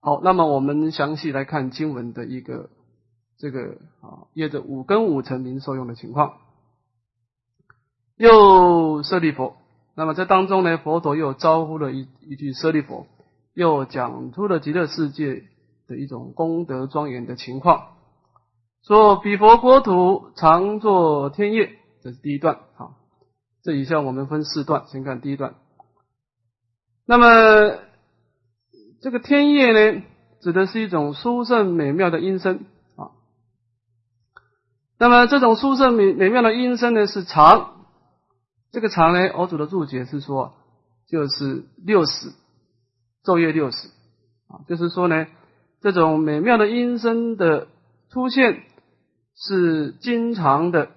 [0.00, 2.70] 好，那么我们详细来看经文的一个
[3.38, 6.38] 这个啊，业的五根五尘名受用的情况。
[8.16, 9.56] 又舍利佛，
[9.94, 13.06] 那么这当中呢，佛陀又招呼了一一句舍利佛，
[13.54, 15.44] 又讲出了极乐世界
[15.90, 17.96] 的一种功德庄严的情况，
[18.86, 22.94] 说彼佛国土常作天业，这是第一段啊。
[23.64, 25.56] 这以下我们分四段，先看第一段。
[27.04, 27.80] 那么
[29.02, 30.02] 这个天业呢，
[30.40, 33.10] 指的是一种殊胜美妙的音声啊。
[34.96, 37.84] 那么这种殊胜美美妙的音声呢，是常。
[38.70, 40.54] 这个常呢，我主的注解是说，
[41.08, 42.32] 就是六十
[43.24, 43.88] 昼夜六十
[44.46, 45.26] 啊，就是说呢，
[45.80, 47.68] 这种美妙的音声的
[48.10, 48.62] 出现
[49.34, 50.90] 是经常的，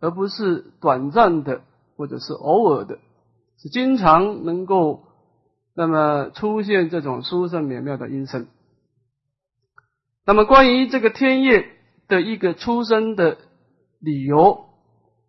[0.00, 1.62] 而不是短暂的
[1.96, 2.98] 或者是偶尔的，
[3.58, 5.04] 是经常能够
[5.74, 8.46] 那么出现这种殊胜美妙的音声。
[10.24, 11.66] 那么关于这个天业
[12.06, 13.38] 的一个出生的
[13.98, 14.66] 理由，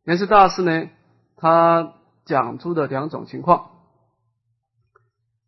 [0.03, 0.89] 莲师大师呢，
[1.36, 3.71] 他讲出的两种情况，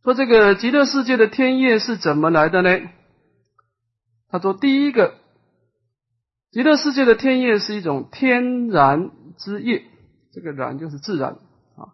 [0.04, 2.70] 说这个极乐世界的天业是怎么来的呢？
[4.30, 5.14] 他说，第一个，
[6.52, 9.84] 极乐世界的天业是一种天然之业，
[10.34, 11.38] 这个然就是自然
[11.76, 11.94] 啊。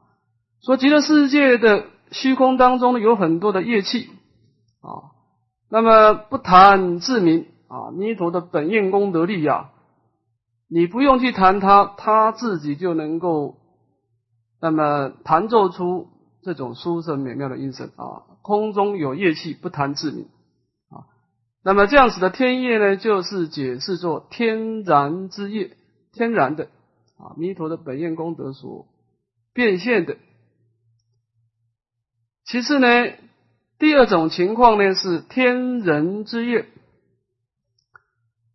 [0.61, 4.09] 说极乐世界的虚空当中有很多的业气
[4.81, 5.11] 啊。
[5.69, 9.69] 那么不谈自明啊，弥陀的本愿功德力呀，
[10.67, 13.57] 你不用去谈它，它自己就能够
[14.59, 16.07] 那么弹奏出
[16.41, 18.23] 这种殊胜美妙的音声啊。
[18.41, 20.27] 空中有业气，不谈自明。
[21.63, 25.75] 那么这样子的天业呢，就是解释作天然之业，
[26.13, 26.65] 天然的
[27.17, 28.87] 啊，弥陀的本愿功德所
[29.53, 30.17] 变现的。
[32.45, 32.87] 其次呢。
[33.79, 36.67] 第二种情况呢是天人之业，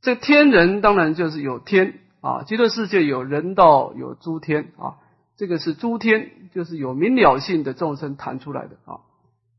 [0.00, 4.98] 这天人当然就是有天啊，极乐世界有人道有诸天啊，
[5.36, 9.00] 这个是诸天，就是有明了性的众生弹出来的啊，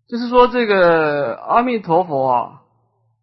[0.08, 2.62] 就是说这个阿弥陀佛啊，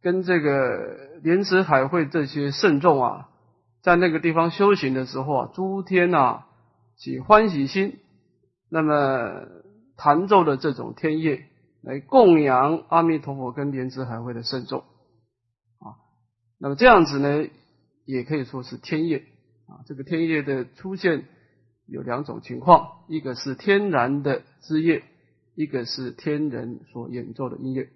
[0.05, 3.31] 跟这个莲池海会这些圣众啊，
[3.81, 6.47] 在那个地方修行的时候啊，诸天啊
[6.99, 7.99] 起欢喜心，
[8.69, 9.47] 那么
[9.97, 11.43] 弹奏的这种天乐。
[11.81, 16.01] 来供养阿弥陀佛跟莲池海会的圣众啊，
[16.59, 17.47] 那么这样子呢，
[18.07, 19.25] 也可以说是天业
[19.67, 19.85] 啊。
[19.87, 21.25] 这个天业的出现
[21.87, 25.03] 有两种情况，一个是天然的枝叶，
[25.55, 27.89] 一个是天人所演奏的音乐。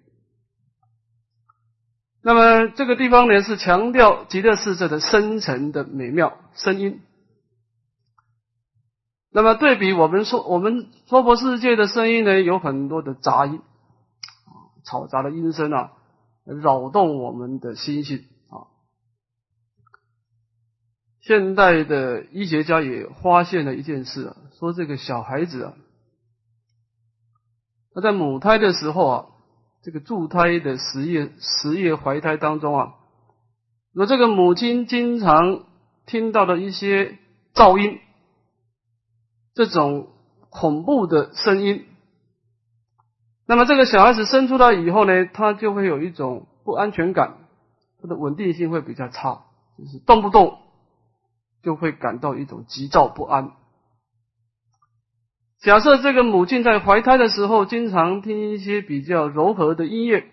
[2.21, 7.01] 那么这个地方呢，是强调极乐世界的深沉的美妙声音。
[9.31, 13.61] 那么对比我们说，我们娑婆世界的声音呢，有很多的杂音。
[14.85, 15.91] 嘈杂的音声啊，
[16.45, 18.65] 扰动我们的心性啊。
[21.21, 25.73] 现代的医学家也发现了一件事啊，说这个小孩子啊，
[27.93, 29.25] 他在母胎的时候啊，
[29.81, 32.95] 这个助胎的十月十月怀胎当中啊，
[33.93, 35.63] 那这个母亲经常
[36.05, 37.17] 听到的一些
[37.53, 37.99] 噪音，
[39.53, 40.09] 这种
[40.49, 41.85] 恐怖的声音。
[43.45, 47.37] 那么这个小孩子生出来以后呢，他就会有一种不安全感，
[48.01, 49.45] 他的稳定性会比较差，
[49.77, 50.59] 就是动不动
[51.63, 53.53] 就会感到一种急躁不安。
[55.61, 60.31] 假设这个母亲在怀胎的时候，经常听一些比较柔和的音乐，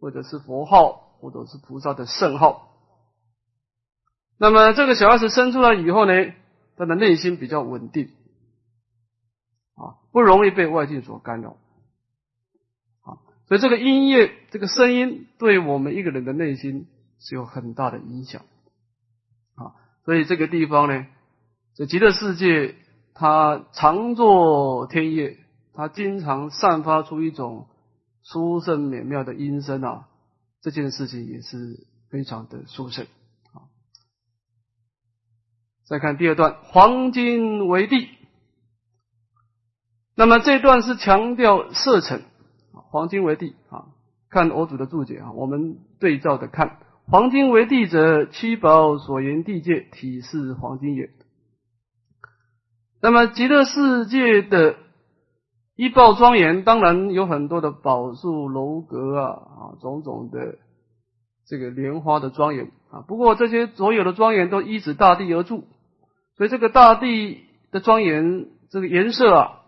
[0.00, 2.70] 或者是佛号，或者是菩萨的圣号，
[4.38, 6.12] 那么这个小孩子生出来以后呢，
[6.76, 8.10] 他的内心比较稳定，
[9.74, 11.50] 啊，不容易被外境所干扰。
[13.02, 16.86] 啊所以这个音乐，这个声音，对我们一个人的内心
[17.18, 18.40] 是有很大的影响
[19.56, 19.76] 啊。
[20.06, 21.06] 所以这个地方呢，
[21.74, 22.74] 这极乐世界，
[23.14, 25.38] 他常作天乐，
[25.72, 27.68] 他经常散发出一种
[28.22, 30.08] 殊胜美妙的音声啊。
[30.60, 33.06] 这件事情也是非常的殊胜
[33.52, 33.70] 啊。
[35.84, 38.08] 再看第二段，黄金为地，
[40.16, 42.22] 那么这段是强调色尘。
[42.72, 43.86] 黄金为地啊，
[44.30, 51.10] 看我主的注解啊，我们对照的看，黄金为地者，七宝所言地界体是黄金也。
[53.04, 54.76] 那么极乐世界的
[55.76, 60.56] 一报庄严，当然有很多的宝树楼阁啊啊，种种的
[61.46, 63.04] 这个莲花的庄严啊。
[63.06, 65.64] 不过这些所有的庄严都依止大地而住，
[66.38, 69.60] 所以这个大地的庄严，这个颜色啊。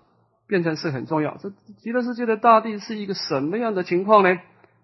[0.49, 1.37] 变成是很重要。
[1.39, 1.51] 这
[1.83, 4.31] 极乐世界的大地是一个什么样的情况呢？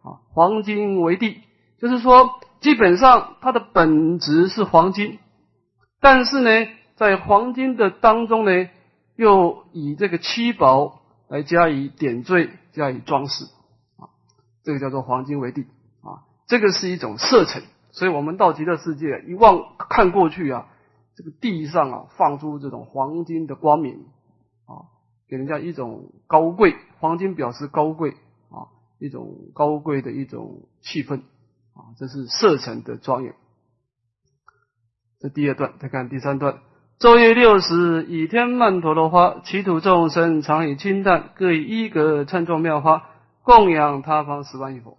[0.02, 1.38] 啊，黄金为地，
[1.78, 5.20] 就是说，基本上它的本质是黄金，
[6.00, 6.50] 但是呢，
[6.96, 8.68] 在黄金的当中呢，
[9.16, 13.44] 又以这个七宝来加以点缀、加以装饰，
[13.96, 14.10] 啊，
[14.62, 15.62] 这个叫做黄金为地，
[16.02, 17.62] 啊，这个是一种色彩。
[17.90, 20.68] 所以我们到极乐世界一望看过去啊，
[21.14, 24.06] 这个地上啊，放出这种黄金的光明。
[24.66, 24.88] 啊
[25.28, 28.10] 给人家一种高贵，黄金表示高贵
[28.50, 28.68] 啊，
[28.98, 31.22] 一种高贵的一种气氛
[31.72, 33.34] 啊，这是色尘的庄严。
[35.20, 36.58] 这第二段，再看第三段，
[37.02, 43.02] 昼夜六时，以天曼陀罗花，其土众生常以清淡，各以一格称作妙花，
[43.42, 44.96] 供养他方十万亿佛。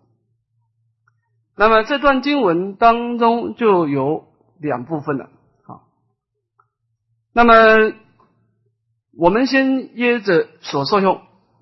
[1.55, 4.25] 那么这段经文当中就有
[4.59, 5.29] 两部分了，
[5.65, 5.83] 好，
[7.33, 7.93] 那么。
[9.15, 11.21] 我们先约着所受用，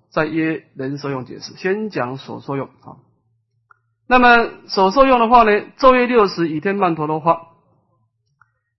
[0.10, 1.54] 再约人受用解释。
[1.56, 3.04] 先讲所受用啊。
[4.08, 7.42] 那么所受用的话呢，昼夜六时，倚天曼陀罗花。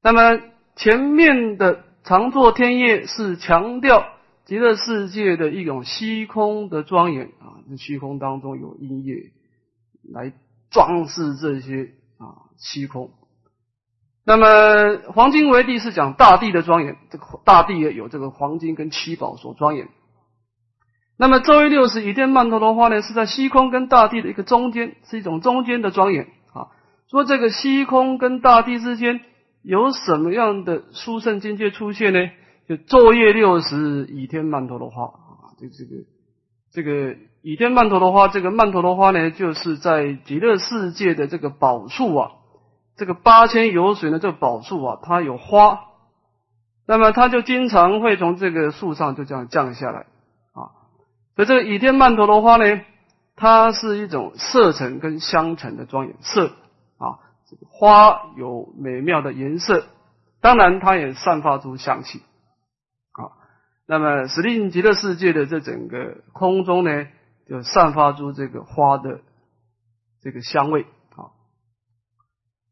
[0.03, 0.41] 那么
[0.77, 4.05] 前面的常作天业是强调
[4.45, 9.31] 极乐世界的一种虚空的庄严啊，这虚空当中有音乐
[10.13, 10.33] 来
[10.71, 13.11] 装饰这些啊虚空。
[14.25, 19.89] 那么黄金为地是讲大地的庄严，这个大地也有这个黄金跟七宝所庄严。
[21.19, 26.69] 那么周一六十倚天曼陀罗花呢，是在虚空跟大地的一个中间，是一种中间的庄严啊。
[27.11, 29.21] 说这个虚空跟大地之间
[29.63, 32.19] 有什么样的殊胜境界出现呢？
[32.69, 36.05] 就昼夜六十倚天曼陀罗花啊，这这个
[36.73, 42.31] 这个倚天曼陀罗花，这个曼陀罗花呢，就是在极乐世界的这个宝树啊。
[42.97, 45.81] 这个八千游水呢，这个宝树啊，它有花，
[46.87, 50.07] 那么它就经常会从这个树上就这样降下来
[50.53, 50.71] 啊。
[51.35, 52.81] 所以这个倚天曼陀罗花呢，
[53.35, 56.53] 它是一种色尘跟香尘的庄严色。
[57.69, 59.85] 花有美妙的颜色，
[60.41, 62.21] 当然它也散发出香气
[63.13, 63.33] 啊。
[63.87, 67.07] 那么使令极乐世界的这整个空中呢，
[67.47, 69.21] 就散发出这个花的
[70.21, 70.87] 这个香味
[71.17, 71.31] 啊。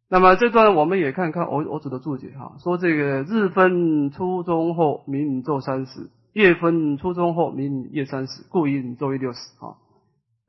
[0.09, 9.77] 那么这段我们也看看我我主的注解哈，说这个日分初中后明昼三十，夜分初中后明夜三十，故应昼夜六十啊。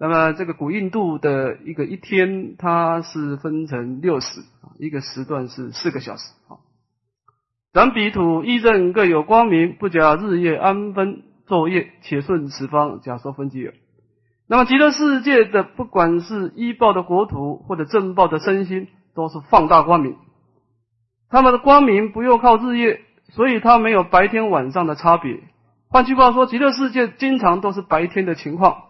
[0.02, 4.42] 那么这个古印度的一个一天，它是分成六时，
[4.80, 6.58] 一个时段是四个小时啊。
[7.72, 13.72] 然彼土一正各有光明，不假日夜安分昼夜，且顺此方假说分即有。
[14.48, 18.88] 那么极乐世界的不管是依报的国土或者正报的身心。
[19.14, 20.16] 都是放大光明，
[21.30, 25.42] 他们的光明不用靠日夜，所以它没有白天晚上的差别。
[25.90, 28.84] 换句话说，极乐世界经常都是白天的情况。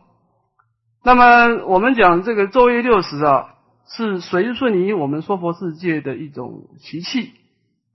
[1.04, 3.56] 那么我们讲这个昼夜六时啊，
[3.88, 7.34] 是随顺于我们说佛世界的一种习气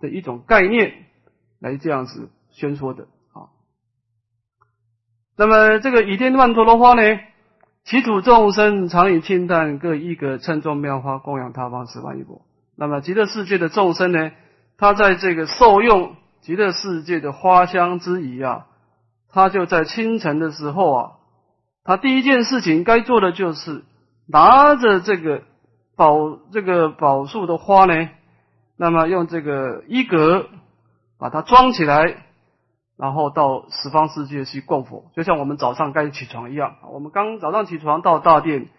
[0.01, 1.07] 的一种概念
[1.61, 3.55] 来这样子宣说的啊。
[5.37, 7.19] 那么这个倚天曼陀罗花呢？
[7.85, 12.43] 其土众生常以清淡各一个称重妙花供养他方十万亿波。
[12.75, 14.33] 那么极乐世界的众生呢？
[14.77, 18.67] 他在这个受用极乐世界的花香之余啊，
[19.31, 21.13] 他就在清晨的时候啊，
[21.87, 23.85] 他第一件事情该做的就是
[24.27, 25.43] 拿着这个
[25.97, 28.09] 宝这个宝树的花呢，
[28.77, 30.49] 那么用这个衣格
[31.19, 32.25] 把它装起来。
[32.99, 36.77] 然后到十方世界去供佛，就像我们早上该起床一样。
[36.91, 38.71] 我们刚早上起床到大殿，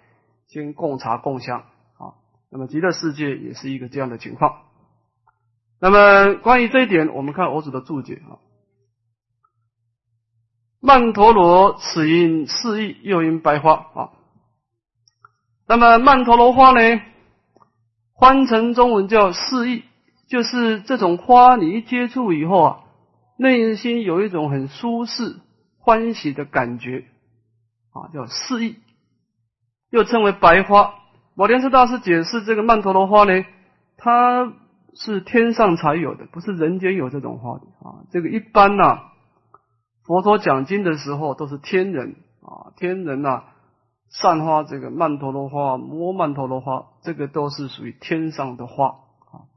[0.47, 1.59] 先供茶供香
[1.99, 2.17] 啊。
[2.49, 4.55] 那么极乐世界也是一个这样的情况。
[5.79, 8.41] 那么关于这一点，我们看佛祖的注解啊。
[10.79, 14.09] 曼陀罗此因四意，又因白花啊。
[15.67, 17.01] 那么曼陀罗花呢，
[18.19, 19.83] 翻成中文叫四意，
[20.29, 22.79] 就是这种花，你一接触以后啊。
[23.39, 25.35] 内心有一种很舒适、
[25.77, 27.05] 欢喜的感觉，
[27.91, 28.77] 啊，叫四意，
[29.91, 30.95] 又称为白花。
[31.35, 33.45] 宝莲寺大师解释这个曼陀罗花呢，
[33.95, 34.51] 它
[34.95, 38.01] 是天上才有的，不是人间有这种花的啊。
[38.09, 39.01] 这个一般呐，
[40.07, 43.43] 佛陀讲经的时候都是天人啊，天人呐
[44.09, 49.51] 散花这个曼陀罗花、摸曼陀罗花，这个都是属于天上的花啊，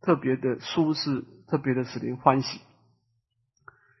[0.00, 2.60] 特别的舒适，特别的使人欢喜。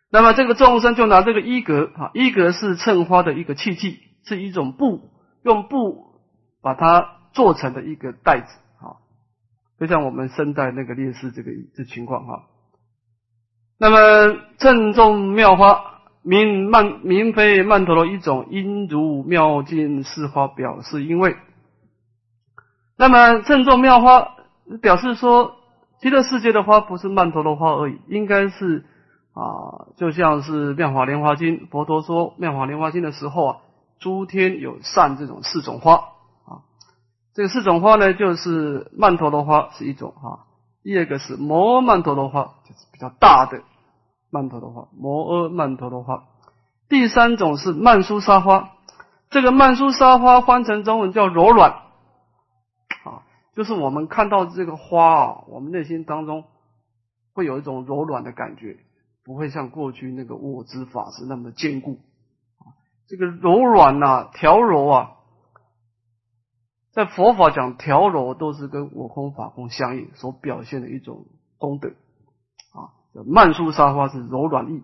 [0.08, 5.10] 那么这个众生就拿这个衣格啊，衣格是衬花的一个器具，是一种布，
[5.42, 6.20] 用布
[6.62, 8.46] 把它做成的一个袋子
[8.78, 9.02] 啊，
[9.80, 12.44] 就像我们身带那个烈士这个这情况哈。
[13.78, 15.95] 那么称重妙花，
[16.26, 21.36] 名曼名非曼陀罗一种，因如妙境四花表示因为。
[22.98, 24.36] 那么称重妙花
[24.82, 25.54] 表示说，
[26.00, 28.84] 极乐世界的花不是曼陀罗花而已，应该是。
[29.38, 33.56] 啊，就像是《妙法莲华经》，佛陀说《妙法莲华经》的时候啊，
[33.98, 35.96] 诸天有善这种四种花
[36.46, 36.64] 啊，
[37.34, 40.46] 这四种花呢，就是曼陀罗花是一种哈，
[40.82, 43.60] 第二个是摩曼陀罗花，就是比较大的
[44.36, 46.24] 曼陀罗花，摩诃曼陀罗花，
[46.88, 48.72] 第三种是曼殊沙花，
[49.30, 51.70] 这个曼殊沙花翻成中文叫柔软
[53.04, 53.22] 啊，
[53.54, 56.44] 就是我们看到这个花啊，我们内心当中
[57.32, 58.78] 会有一种柔软的感觉。
[59.24, 61.98] 不会像过去那个握之法是那么坚固，
[63.08, 65.16] 这个柔软呐，调柔啊，
[66.92, 71.26] 在佛法讲调柔都是跟我空法空相应所表现的一种
[71.58, 71.90] 功德。
[73.24, 74.82] 曼殊沙花是柔软意，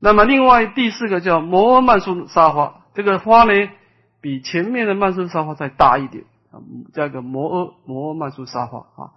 [0.00, 0.12] 那。
[0.12, 3.52] 么另外第四个叫摩诃曼殊沙花，这个花呢
[4.20, 6.58] 比前面的曼殊沙花再大一点啊，
[6.92, 9.10] 叫个摩诃摩诃曼殊沙花啊，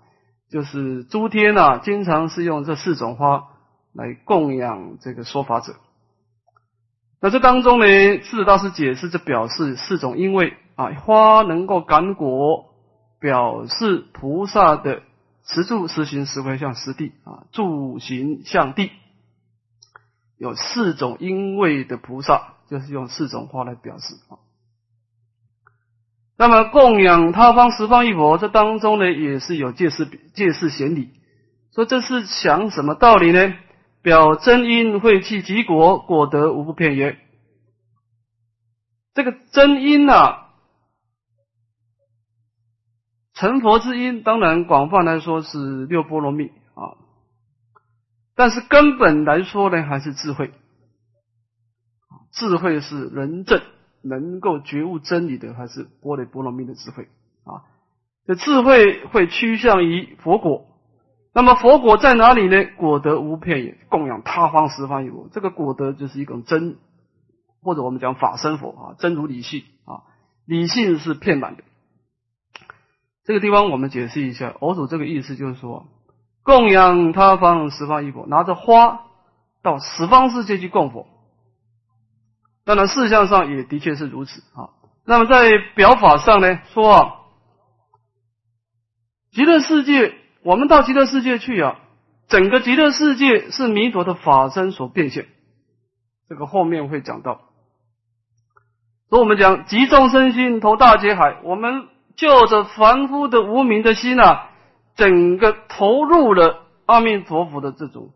[0.51, 3.45] 就是诸天啊经常是用这四种花
[3.93, 5.73] 来供养这个说法者。
[7.21, 12.65] 那这当中呢，智者大师解释，这表示四种因为啊，花能够感果，
[13.19, 15.01] 表示菩萨的
[15.49, 18.91] 持住实行十回向实地啊，住行向地。
[20.37, 24.39] 有四种因位的菩萨，就是用四种花来表示啊。
[26.37, 31.09] 那么供养他方十方一佛，这当中呢也是有借势借势显理，
[31.75, 33.53] 说这是讲什么道理呢？
[34.01, 37.17] 表真因会气极果，果得无不片言。
[39.13, 40.48] 这个真因啊，
[43.39, 46.99] 成佛之因，当然广泛来说是六波罗蜜啊。
[48.35, 50.51] 但是根本来说呢，还是智慧。
[52.33, 53.61] 智慧是人正，
[54.03, 57.07] 能够觉悟真理的，还是波罗波罗蜜的智慧
[57.45, 57.63] 啊？
[58.27, 60.65] 这智慧会趋向于佛果。
[61.33, 62.65] 那么佛果在哪里呢？
[62.77, 65.29] 果德无片也，供养他方十方一佛。
[65.31, 66.77] 这个果德就是一种真，
[67.61, 70.03] 或者我们讲法身佛啊，真如理性啊，
[70.45, 71.63] 理性是片满的。
[73.29, 75.85] 这个地方我们解释一下，偶主这个意思就是说。
[76.41, 79.01] 供养他方十方一佛，拿着花
[79.61, 81.05] 到十方世界去供佛。
[82.65, 84.73] 当然，事相上也的确是如此啊。
[85.05, 87.15] 那么在表法上呢，说啊，
[89.31, 91.77] 极乐世界，我们到极乐世界去啊，
[92.29, 95.27] 整个极乐世界是弥陀的法身所变现。
[96.27, 97.41] 这个后面会讲到。
[99.07, 104.45] 所以我们讲集众生心投大劫海，我们就着凡夫的无名的心啊。
[104.95, 108.11] 整个投入了阿弥陀佛的这种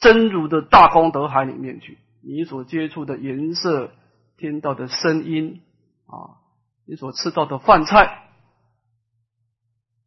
[0.00, 3.92] 真如的大功德海里面去，你所接触的颜色、
[4.36, 5.60] 听到的声音
[6.06, 6.42] 啊，
[6.88, 8.24] 你所吃到的饭菜，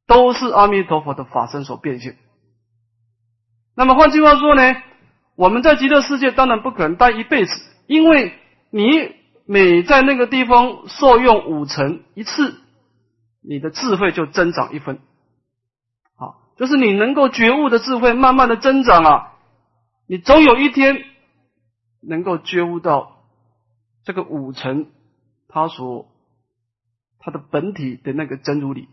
[0.06, 2.18] 都是阿弥陀佛的法身所变现。
[3.74, 4.76] 那么换句话说呢，
[5.38, 7.54] 我们在极乐世界当然不可能待一辈子，
[7.88, 8.34] 因为
[8.70, 9.16] 你
[9.46, 12.60] 每在那个地方受用五成一次，
[13.48, 15.00] 你的智慧就增长一分。
[16.16, 19.34] 好就是你能够觉悟的智慧慢慢的增长啊，
[20.06, 21.06] 你总有一天
[22.02, 23.24] 能够觉悟到
[24.04, 24.88] 这个五层，
[25.48, 26.08] 他所
[27.20, 28.90] 他的本体的那个真如理，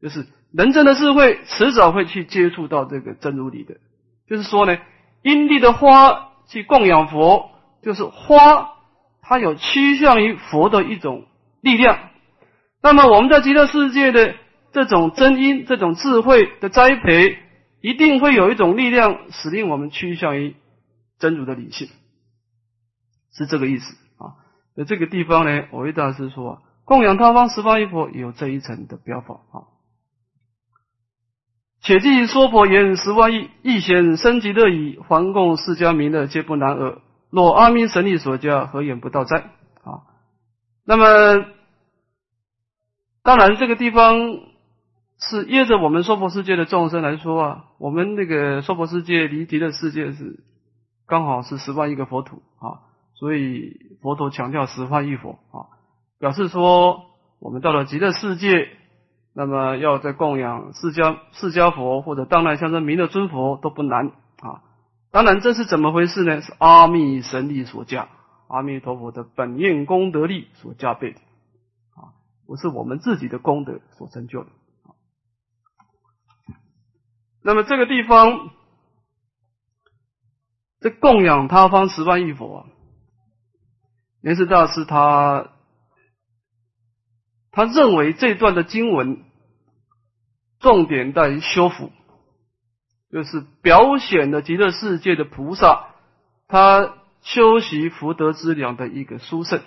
[0.00, 3.76] 就是人真的智慧迟早会去接触到这个真如理的。
[4.26, 4.78] 就是说呢，
[5.22, 7.50] 因地的花去供养佛，
[7.82, 8.72] 就是花
[9.20, 11.26] 它有趋向于佛的一种
[11.60, 11.98] 力量。
[12.84, 14.36] 那么我们在极乐世界的。
[14.74, 17.38] 这种真因，这种智慧的栽培，
[17.80, 20.56] 一定会有一种力量，使令我们趋向于
[21.20, 21.86] 真如的理性，
[23.32, 24.34] 是这个意思啊。
[24.74, 29.70] 那这个地方呢，我为大师说，供养他方十方一佛，有这一层的标法啊。
[31.80, 34.98] 且记说佛言十万亿，亦显生极乐矣。
[35.08, 36.98] 凡供释迦弥勒，皆不难耳。
[37.30, 39.36] 若阿弥神力所加，何言不到哉？
[39.84, 40.02] 啊，
[40.84, 41.46] 那么
[43.24, 44.38] 当然这个地方。
[45.16, 50.40] 是依着我们娑婆世界的众生来说啊，我们那个娑婆世界离极乐世界是
[51.06, 52.82] 刚好是十万亿个佛土啊，
[53.14, 55.70] 所以佛陀强调十万亿佛啊，
[56.18, 57.04] 表示说
[57.38, 58.68] 我们到了极乐世界，
[59.34, 64.08] 那么要在供养释迦释迦佛或者当然象征弥勒尊佛都不难
[64.40, 64.60] 啊。
[65.12, 66.40] 当然这是怎么回事呢？
[66.40, 68.08] 是阿弥神力所加，
[68.48, 71.14] 阿弥陀佛的本愿功德力所加倍，
[72.46, 74.50] 不是我们自己的功德所成就的。
[77.42, 78.50] 那么这个地方，
[80.80, 82.66] 这供养他方十万亿佛啊，
[84.20, 85.50] 莲师大师他
[87.50, 89.24] 他认为这段的经文
[90.58, 91.92] 重点在于修福，
[93.10, 95.94] 就是表显的极乐世界的菩萨，
[96.48, 99.62] 他修习福德之良的一个殊胜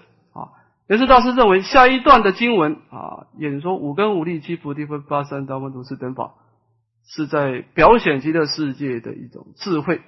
[0.87, 0.89] 啊。
[0.89, 6.33] 莲师大师认为下一段的经文啊，演说五根五力七菩提分八三大问如是等法。
[7.09, 10.01] 是在表显极乐世界的一种智慧，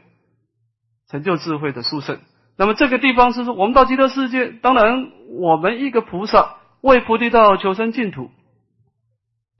[1.08, 2.20] 成就智慧的殊胜。
[2.58, 8.32] 那么这个地方是说，我们到极乐世界，当然我们一个菩萨为菩提道求生净土，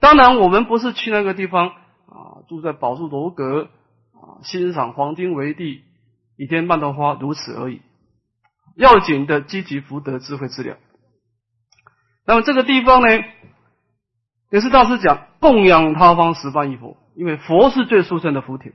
[0.00, 3.70] 当然我们不是去那个地方啊，住在宝树楼阁
[4.12, 5.80] 啊，欣赏黄金为地，
[6.36, 7.80] 倚天曼陀花如此而已。
[8.76, 10.76] 要紧的积极福德智慧资料。
[12.24, 13.08] 那么这个地方呢，
[14.50, 16.96] 也是大师讲供养他方十方一佛。
[17.16, 18.72] 因为佛是最殊胜的福田，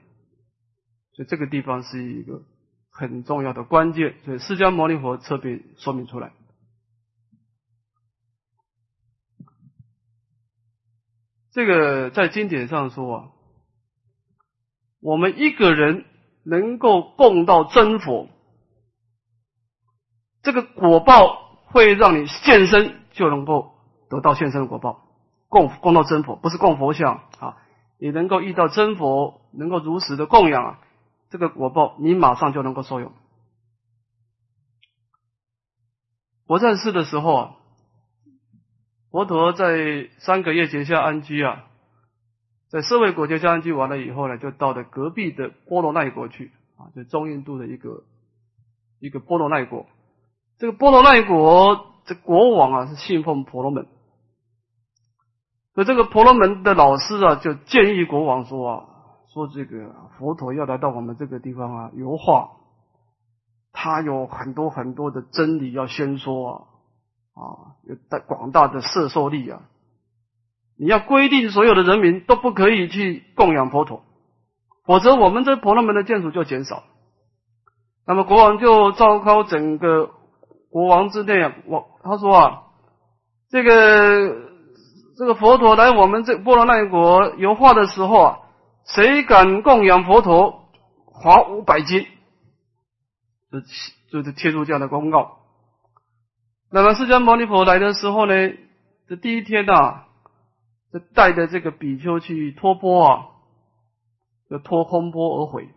[1.13, 2.43] 所以这个地方是一个
[2.91, 6.31] 很重要的关键，所以释迦牟尼佛特别说明出来。
[11.53, 13.31] 这个在经典上说啊，
[14.99, 16.05] 我们一个人
[16.43, 18.29] 能够供到真佛，
[20.43, 21.44] 这个果报
[21.75, 23.73] 会让你现身就能够
[24.09, 25.01] 得到现身的果报。
[25.49, 27.57] 供供到真佛，不是供佛像啊，
[27.99, 30.79] 你能够遇到真佛，能够如实的供养啊，
[31.29, 33.11] 这个果报你马上就能够受用。
[36.47, 37.55] 我在世的时候啊，
[39.11, 41.65] 佛陀在三个月结下安居啊，
[42.69, 48.05] 在社会国结下安居完了以后呢，就到了隔壁的波罗奈国去啊，就中印度的一个
[48.99, 49.85] 一个波罗奈国。
[50.57, 53.87] 这个波罗奈国这国王啊是信奉婆罗门。
[55.73, 58.85] 所以这个婆罗门的老师啊，就建议国王说啊，
[59.33, 62.51] 说这个佛陀要来到我们这个地方啊，油画，
[63.73, 66.63] 他有很多很多的真理要宣说啊，
[67.33, 69.63] 啊，有大广大的摄受力啊，
[70.77, 74.01] 你要规定所有的人民都不可以去供养佛陀，
[74.85, 76.83] 否则我们这婆罗门的建筑就减少。
[78.07, 80.11] 那么国王就召开整个
[80.75, 82.63] 国王之内啊，我他说啊，
[83.47, 84.43] 这个。
[85.17, 88.39] 这个佛陀来我们这波罗奈国游化的时候啊，
[88.83, 90.67] 谁敢供养佛陀，
[91.23, 92.05] 罚五百金，
[94.11, 95.37] 就就贴出这样的公告。
[96.69, 98.33] 那么释迦牟尼佛来的时候呢，
[99.07, 100.03] 这第一天呐，
[100.91, 103.27] 就带着这个比丘去托钵啊，
[104.49, 105.69] 就托空钵而回。